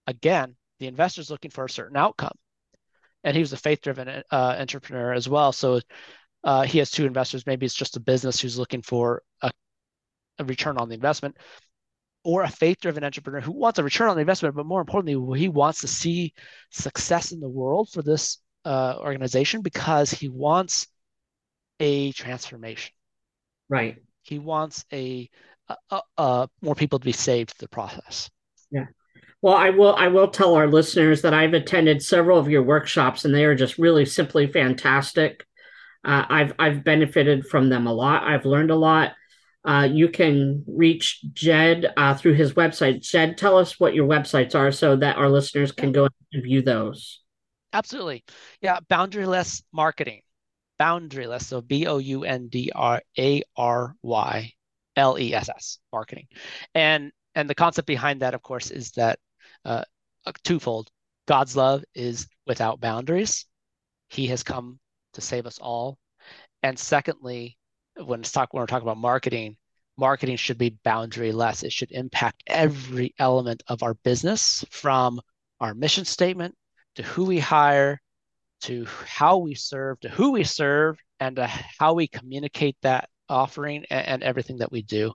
again, 0.08 0.56
the 0.80 0.88
investor's 0.88 1.30
looking 1.30 1.52
for 1.52 1.66
a 1.66 1.70
certain 1.70 1.98
outcome. 1.98 2.32
And 3.26 3.36
he 3.36 3.42
was 3.42 3.52
a 3.52 3.58
faith-driven 3.58 4.08
uh, 4.10 4.56
entrepreneur 4.60 5.12
as 5.14 5.28
well. 5.28 5.52
So 5.52 5.82
uh, 6.44 6.64
he 6.64 6.78
has 6.78 6.92
two 6.92 7.06
investors. 7.06 7.46
Maybe 7.46 7.66
it's 7.66 7.76
just 7.76 7.98
a 7.98 8.00
business 8.00 8.40
who's 8.40 8.58
looking 8.58 8.82
for 8.82 9.22
a, 9.42 9.52
a 10.40 10.46
return 10.46 10.78
on 10.78 10.88
the 10.88 10.96
investment 10.96 11.38
or 12.24 12.44
a 12.44 12.50
faith 12.50 12.80
driven 12.82 13.04
entrepreneur 13.04 13.42
who 13.42 13.52
wants 13.52 13.80
a 13.80 13.84
return 13.84 14.10
on 14.10 14.16
the 14.16 14.22
investment, 14.22 14.56
but 14.56 14.66
more 14.66 14.82
importantly, 14.82 15.40
he 15.40 15.50
wants 15.50 15.82
to 15.82 15.88
see 15.88 16.34
success 16.72 17.32
in 17.32 17.40
the 17.40 17.50
world 17.50 17.90
for 17.90 18.02
this 18.02 18.40
uh, 18.66 18.96
organization 19.00 19.62
because 19.62 20.10
he 20.12 20.30
wants 20.30 20.88
a 21.80 22.12
transformation. 22.14 22.94
Right. 23.70 23.98
He 24.22 24.40
wants 24.40 24.86
a, 24.94 25.30
a, 25.90 26.02
a 26.18 26.50
more 26.62 26.76
people 26.76 27.00
to 27.00 27.06
be 27.06 27.12
saved 27.12 27.52
through 27.52 27.66
the 27.66 27.70
process. 27.70 28.30
Yeah. 28.72 28.86
Well, 29.42 29.56
I 29.56 29.72
will. 29.72 29.94
I 29.96 30.08
will 30.08 30.30
tell 30.30 30.56
our 30.56 30.68
listeners 30.68 31.22
that 31.24 31.34
I've 31.34 31.54
attended 31.54 32.02
several 32.02 32.40
of 32.40 32.50
your 32.50 32.64
workshops, 32.64 33.26
and 33.26 33.36
they 33.36 33.44
are 33.44 33.56
just 33.56 33.78
really 33.78 34.06
simply 34.06 34.48
fantastic. 34.48 35.46
Uh, 36.06 36.24
I've 36.30 36.54
I've 36.58 36.84
benefited 36.86 37.46
from 37.46 37.68
them 37.68 37.86
a 37.86 37.94
lot. 37.94 38.24
I've 38.24 38.46
learned 38.46 38.72
a 38.72 38.76
lot 38.76 39.12
uh, 39.66 39.88
you 39.92 40.10
can 40.10 40.64
reach 40.68 41.22
Jed 41.34 41.94
uh, 41.96 42.14
through 42.16 42.34
his 42.34 42.54
website. 42.54 43.02
Jed, 43.02 43.38
tell 43.38 43.58
us 43.58 43.80
what 43.80 43.94
your 43.94 44.08
websites 44.08 44.56
are 44.56 44.72
so 44.72 44.96
that 44.98 45.18
our 45.18 45.30
listeners 45.30 45.72
can 45.72 45.92
go 45.92 46.10
and 46.34 46.44
view 46.44 46.62
those. 46.62 47.22
Absolutely. 47.72 48.24
Yeah, 48.62 48.80
boundaryless 48.90 49.64
marketing. 49.72 50.22
Boundaryless. 50.80 51.44
So 51.44 51.62
B 51.62 51.88
O 51.88 51.98
U 51.98 52.24
N 52.24 52.48
D 52.48 52.72
R 52.76 53.02
A 53.18 53.44
R 53.56 53.96
Y 54.02 54.54
L 54.96 55.18
E 55.18 55.34
S 55.34 55.50
S 55.50 55.80
marketing. 55.92 56.28
And 56.76 57.12
and 57.36 57.50
the 57.50 57.56
concept 57.56 57.88
behind 57.88 58.22
that, 58.22 58.34
of 58.34 58.42
course, 58.44 58.70
is 58.70 58.92
that 58.92 59.18
uh, 59.66 59.84
twofold. 60.44 60.90
God's 61.28 61.56
love 61.56 61.84
is 61.96 62.28
without 62.46 62.82
boundaries. 62.82 63.46
He 64.10 64.28
has 64.28 64.44
come 64.44 64.80
to 65.14 65.22
save 65.22 65.46
us 65.46 65.58
all. 65.58 65.98
And 66.62 66.78
secondly, 66.78 67.58
when 67.98 68.22
it's 68.22 68.32
talk 68.32 68.54
when 68.54 68.62
we're 68.62 68.68
talking 68.68 68.88
about 68.88 68.98
marketing, 68.98 69.58
marketing 69.98 70.38
should 70.38 70.58
be 70.58 70.78
boundaryless. 70.86 71.64
It 71.64 71.72
should 71.72 71.92
impact 71.92 72.44
every 72.48 73.14
element 73.20 73.64
of 73.68 73.84
our 73.84 73.94
business 73.96 74.66
from 74.70 75.22
our 75.60 75.74
mission 75.74 76.06
statement 76.06 76.56
to 76.96 77.04
who 77.04 77.26
we 77.26 77.40
hire 77.40 78.02
to 78.62 78.86
how 79.06 79.38
we 79.38 79.56
serve 79.56 80.00
to 80.00 80.10
who 80.10 80.32
we 80.32 80.44
serve 80.44 80.98
and 81.20 81.36
to 81.36 81.48
how 81.48 81.94
we 81.94 82.08
communicate 82.08 82.78
that 82.82 83.10
offering 83.30 83.86
and, 83.90 84.08
and 84.08 84.24
everything 84.24 84.58
that 84.58 84.72
we 84.72 84.82
do. 84.82 85.12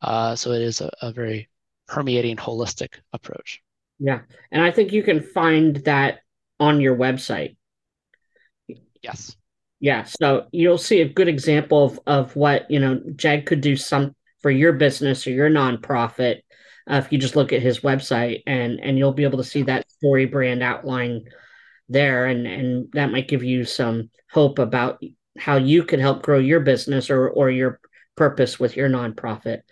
Uh, 0.00 0.36
so 0.36 0.52
it 0.52 0.62
is 0.62 0.80
a, 0.80 0.90
a 1.00 1.12
very 1.12 1.48
permeating 1.88 2.36
holistic 2.36 2.94
approach. 3.12 3.60
Yeah. 3.98 4.20
And 4.50 4.62
I 4.62 4.70
think 4.70 4.92
you 4.92 5.02
can 5.02 5.20
find 5.20 5.76
that 5.84 6.20
on 6.58 6.80
your 6.80 6.96
website. 6.96 7.56
Yes. 9.02 9.36
Yeah, 9.82 10.04
so 10.04 10.46
you'll 10.52 10.78
see 10.78 11.00
a 11.00 11.08
good 11.08 11.26
example 11.26 11.84
of, 11.84 12.00
of 12.06 12.36
what 12.36 12.70
you 12.70 12.78
know 12.78 13.00
Jag 13.16 13.46
could 13.46 13.60
do 13.60 13.74
some 13.76 14.14
for 14.40 14.50
your 14.50 14.72
business 14.72 15.26
or 15.26 15.30
your 15.30 15.50
nonprofit 15.50 16.42
uh, 16.88 17.02
if 17.04 17.10
you 17.12 17.18
just 17.18 17.34
look 17.34 17.52
at 17.52 17.62
his 17.62 17.80
website 17.80 18.44
and 18.46 18.78
and 18.80 18.96
you'll 18.96 19.12
be 19.12 19.24
able 19.24 19.38
to 19.38 19.44
see 19.44 19.64
that 19.64 19.90
story 19.90 20.26
brand 20.26 20.62
outline 20.62 21.24
there 21.88 22.26
and 22.26 22.46
and 22.46 22.92
that 22.92 23.10
might 23.10 23.26
give 23.26 23.42
you 23.42 23.64
some 23.64 24.08
hope 24.30 24.60
about 24.60 25.02
how 25.36 25.56
you 25.56 25.82
could 25.82 25.98
help 25.98 26.22
grow 26.22 26.38
your 26.38 26.60
business 26.60 27.10
or 27.10 27.28
or 27.28 27.50
your 27.50 27.80
purpose 28.16 28.60
with 28.60 28.76
your 28.76 28.88
nonprofit. 28.88 29.62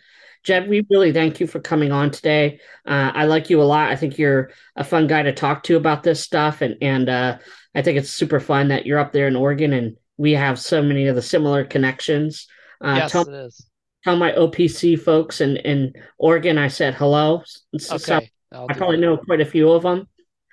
Jed, 0.42 0.68
we 0.68 0.84
really 0.90 1.12
thank 1.12 1.38
you 1.38 1.46
for 1.46 1.60
coming 1.60 1.92
on 1.92 2.10
today. 2.10 2.58
Uh, 2.84 3.12
I 3.14 3.26
like 3.26 3.50
you 3.50 3.60
a 3.60 3.64
lot. 3.64 3.90
I 3.90 3.96
think 3.96 4.18
you're 4.18 4.50
a 4.74 4.82
fun 4.82 5.06
guy 5.06 5.22
to 5.22 5.34
talk 5.34 5.62
to 5.64 5.76
about 5.76 6.02
this 6.02 6.20
stuff, 6.20 6.62
and 6.62 6.76
and 6.80 7.08
uh, 7.08 7.38
I 7.74 7.82
think 7.82 7.98
it's 7.98 8.10
super 8.10 8.40
fun 8.40 8.68
that 8.68 8.86
you're 8.86 8.98
up 8.98 9.12
there 9.12 9.28
in 9.28 9.36
Oregon 9.36 9.72
and 9.72 9.96
we 10.20 10.32
have 10.32 10.60
so 10.60 10.82
many 10.82 11.06
of 11.06 11.16
the 11.16 11.22
similar 11.22 11.64
connections. 11.64 12.46
Uh, 12.78 12.96
yes, 12.98 13.10
tell, 13.10 13.26
it 13.26 13.34
is. 13.46 13.66
Tell 14.04 14.16
my 14.16 14.32
OPC 14.32 15.00
folks 15.00 15.40
in, 15.40 15.56
in 15.56 15.94
Oregon 16.18 16.58
I 16.58 16.68
said 16.68 16.92
hello. 16.94 17.42
So, 17.78 17.94
okay. 17.94 18.30
I 18.52 18.74
probably 18.74 18.96
that. 18.96 19.00
know 19.00 19.16
quite 19.16 19.40
a 19.40 19.46
few 19.46 19.70
of 19.70 19.82
them. 19.82 20.06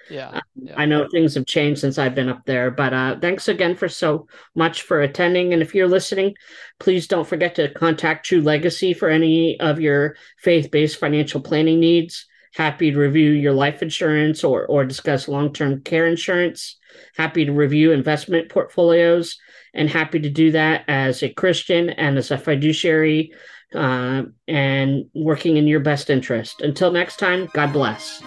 Yeah, 0.10 0.30
uh, 0.30 0.41
yeah, 0.56 0.73
I 0.77 0.86
know 0.86 1.06
things 1.12 1.36
have 1.36 1.45
changed 1.45 1.82
since 1.82 1.97
I've 1.97 2.15
been 2.15 2.30
up 2.30 2.45
there, 2.45 2.71
but 2.71 2.93
uh, 2.93 3.19
thanks 3.19 3.49
again 3.49 3.75
for 3.75 3.89
so 3.89 4.27
much 4.56 4.84
for 4.84 5.01
attending. 5.01 5.51
And 5.51 5.62
if 5.62 5.75
you're 5.75 5.89
listening, 5.89 6.36
please 6.80 7.06
don't 7.06 7.27
forget 7.27 7.56
to 7.56 7.73
contact 7.73 8.25
True 8.25 8.39
Legacy 8.39 8.93
for 8.93 9.10
any 9.10 9.60
of 9.60 9.82
your 9.82 10.15
faith 10.38 10.71
based 10.71 10.97
financial 10.97 11.41
planning 11.41 11.82
needs. 11.82 12.25
Happy 12.57 12.89
to 12.89 12.97
review 12.97 13.33
your 13.33 13.53
life 13.53 13.83
insurance 13.83 14.43
or, 14.43 14.65
or 14.65 14.83
discuss 14.83 15.27
long 15.27 15.53
term 15.53 15.79
care 15.81 16.07
insurance. 16.07 16.79
Happy 17.15 17.45
to 17.45 17.51
review 17.51 17.91
investment 17.91 18.49
portfolios 18.49 19.37
and 19.75 19.87
happy 19.87 20.19
to 20.19 20.29
do 20.31 20.49
that 20.49 20.83
as 20.87 21.21
a 21.21 21.29
Christian 21.29 21.91
and 21.91 22.17
as 22.17 22.31
a 22.31 22.37
fiduciary 22.37 23.31
uh, 23.75 24.23
and 24.47 25.05
working 25.13 25.57
in 25.57 25.67
your 25.67 25.81
best 25.81 26.09
interest. 26.09 26.61
Until 26.61 26.91
next 26.91 27.17
time, 27.19 27.47
God 27.53 27.73
bless. 27.73 28.23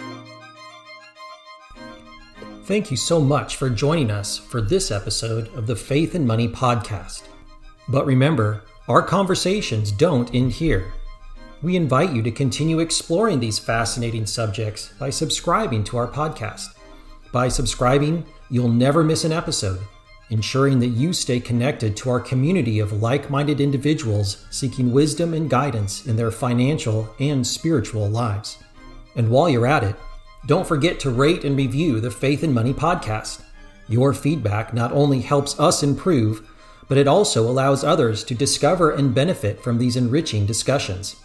Thank 2.66 2.92
you 2.92 2.96
so 2.96 3.20
much 3.20 3.56
for 3.56 3.68
joining 3.68 4.12
us 4.12 4.38
for 4.38 4.60
this 4.60 4.92
episode 4.92 5.52
of 5.56 5.66
the 5.66 5.74
Faith 5.74 6.14
and 6.14 6.24
Money 6.24 6.46
Podcast. 6.46 7.24
But 7.88 8.06
remember, 8.06 8.62
our 8.86 9.02
conversations 9.02 9.90
don't 9.90 10.32
end 10.32 10.52
here. 10.52 10.92
We 11.62 11.76
invite 11.76 12.14
you 12.14 12.22
to 12.22 12.30
continue 12.30 12.78
exploring 12.78 13.38
these 13.38 13.58
fascinating 13.58 14.24
subjects 14.24 14.94
by 14.98 15.10
subscribing 15.10 15.84
to 15.84 15.98
our 15.98 16.08
podcast. 16.08 16.74
By 17.32 17.48
subscribing, 17.48 18.24
you'll 18.48 18.70
never 18.70 19.04
miss 19.04 19.24
an 19.24 19.32
episode, 19.32 19.80
ensuring 20.30 20.78
that 20.78 20.86
you 20.86 21.12
stay 21.12 21.38
connected 21.38 21.98
to 21.98 22.08
our 22.08 22.18
community 22.18 22.78
of 22.78 23.02
like 23.02 23.28
minded 23.28 23.60
individuals 23.60 24.46
seeking 24.50 24.90
wisdom 24.90 25.34
and 25.34 25.50
guidance 25.50 26.06
in 26.06 26.16
their 26.16 26.30
financial 26.30 27.14
and 27.20 27.46
spiritual 27.46 28.08
lives. 28.08 28.56
And 29.14 29.28
while 29.28 29.50
you're 29.50 29.66
at 29.66 29.84
it, 29.84 29.96
don't 30.46 30.66
forget 30.66 30.98
to 31.00 31.10
rate 31.10 31.44
and 31.44 31.58
review 31.58 32.00
the 32.00 32.10
Faith 32.10 32.42
and 32.42 32.54
Money 32.54 32.72
podcast. 32.72 33.42
Your 33.86 34.14
feedback 34.14 34.72
not 34.72 34.92
only 34.92 35.20
helps 35.20 35.60
us 35.60 35.82
improve, 35.82 36.48
but 36.88 36.96
it 36.96 37.06
also 37.06 37.42
allows 37.42 37.84
others 37.84 38.24
to 38.24 38.34
discover 38.34 38.92
and 38.92 39.14
benefit 39.14 39.62
from 39.62 39.76
these 39.76 39.96
enriching 39.96 40.46
discussions. 40.46 41.16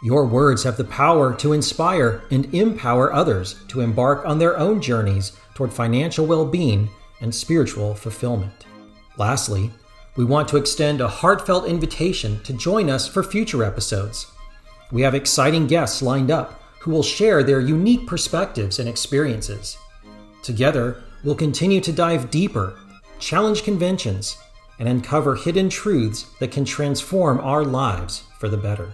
Your 0.00 0.26
words 0.26 0.62
have 0.62 0.76
the 0.76 0.84
power 0.84 1.34
to 1.36 1.52
inspire 1.52 2.22
and 2.30 2.54
empower 2.54 3.12
others 3.12 3.56
to 3.68 3.80
embark 3.80 4.24
on 4.24 4.38
their 4.38 4.56
own 4.56 4.80
journeys 4.80 5.32
toward 5.54 5.72
financial 5.72 6.24
well 6.24 6.46
being 6.46 6.88
and 7.20 7.34
spiritual 7.34 7.94
fulfillment. 7.94 8.66
Lastly, 9.16 9.72
we 10.14 10.24
want 10.24 10.48
to 10.48 10.56
extend 10.56 11.00
a 11.00 11.08
heartfelt 11.08 11.66
invitation 11.66 12.40
to 12.44 12.52
join 12.52 12.88
us 12.88 13.08
for 13.08 13.24
future 13.24 13.64
episodes. 13.64 14.30
We 14.92 15.02
have 15.02 15.16
exciting 15.16 15.66
guests 15.66 16.00
lined 16.00 16.30
up 16.30 16.62
who 16.80 16.92
will 16.92 17.02
share 17.02 17.42
their 17.42 17.60
unique 17.60 18.06
perspectives 18.06 18.78
and 18.78 18.88
experiences. 18.88 19.78
Together, 20.42 21.02
we'll 21.24 21.34
continue 21.34 21.80
to 21.80 21.92
dive 21.92 22.30
deeper, 22.30 22.78
challenge 23.18 23.64
conventions, 23.64 24.38
and 24.78 24.88
uncover 24.88 25.34
hidden 25.34 25.68
truths 25.68 26.26
that 26.38 26.52
can 26.52 26.64
transform 26.64 27.40
our 27.40 27.64
lives 27.64 28.22
for 28.38 28.48
the 28.48 28.56
better. 28.56 28.92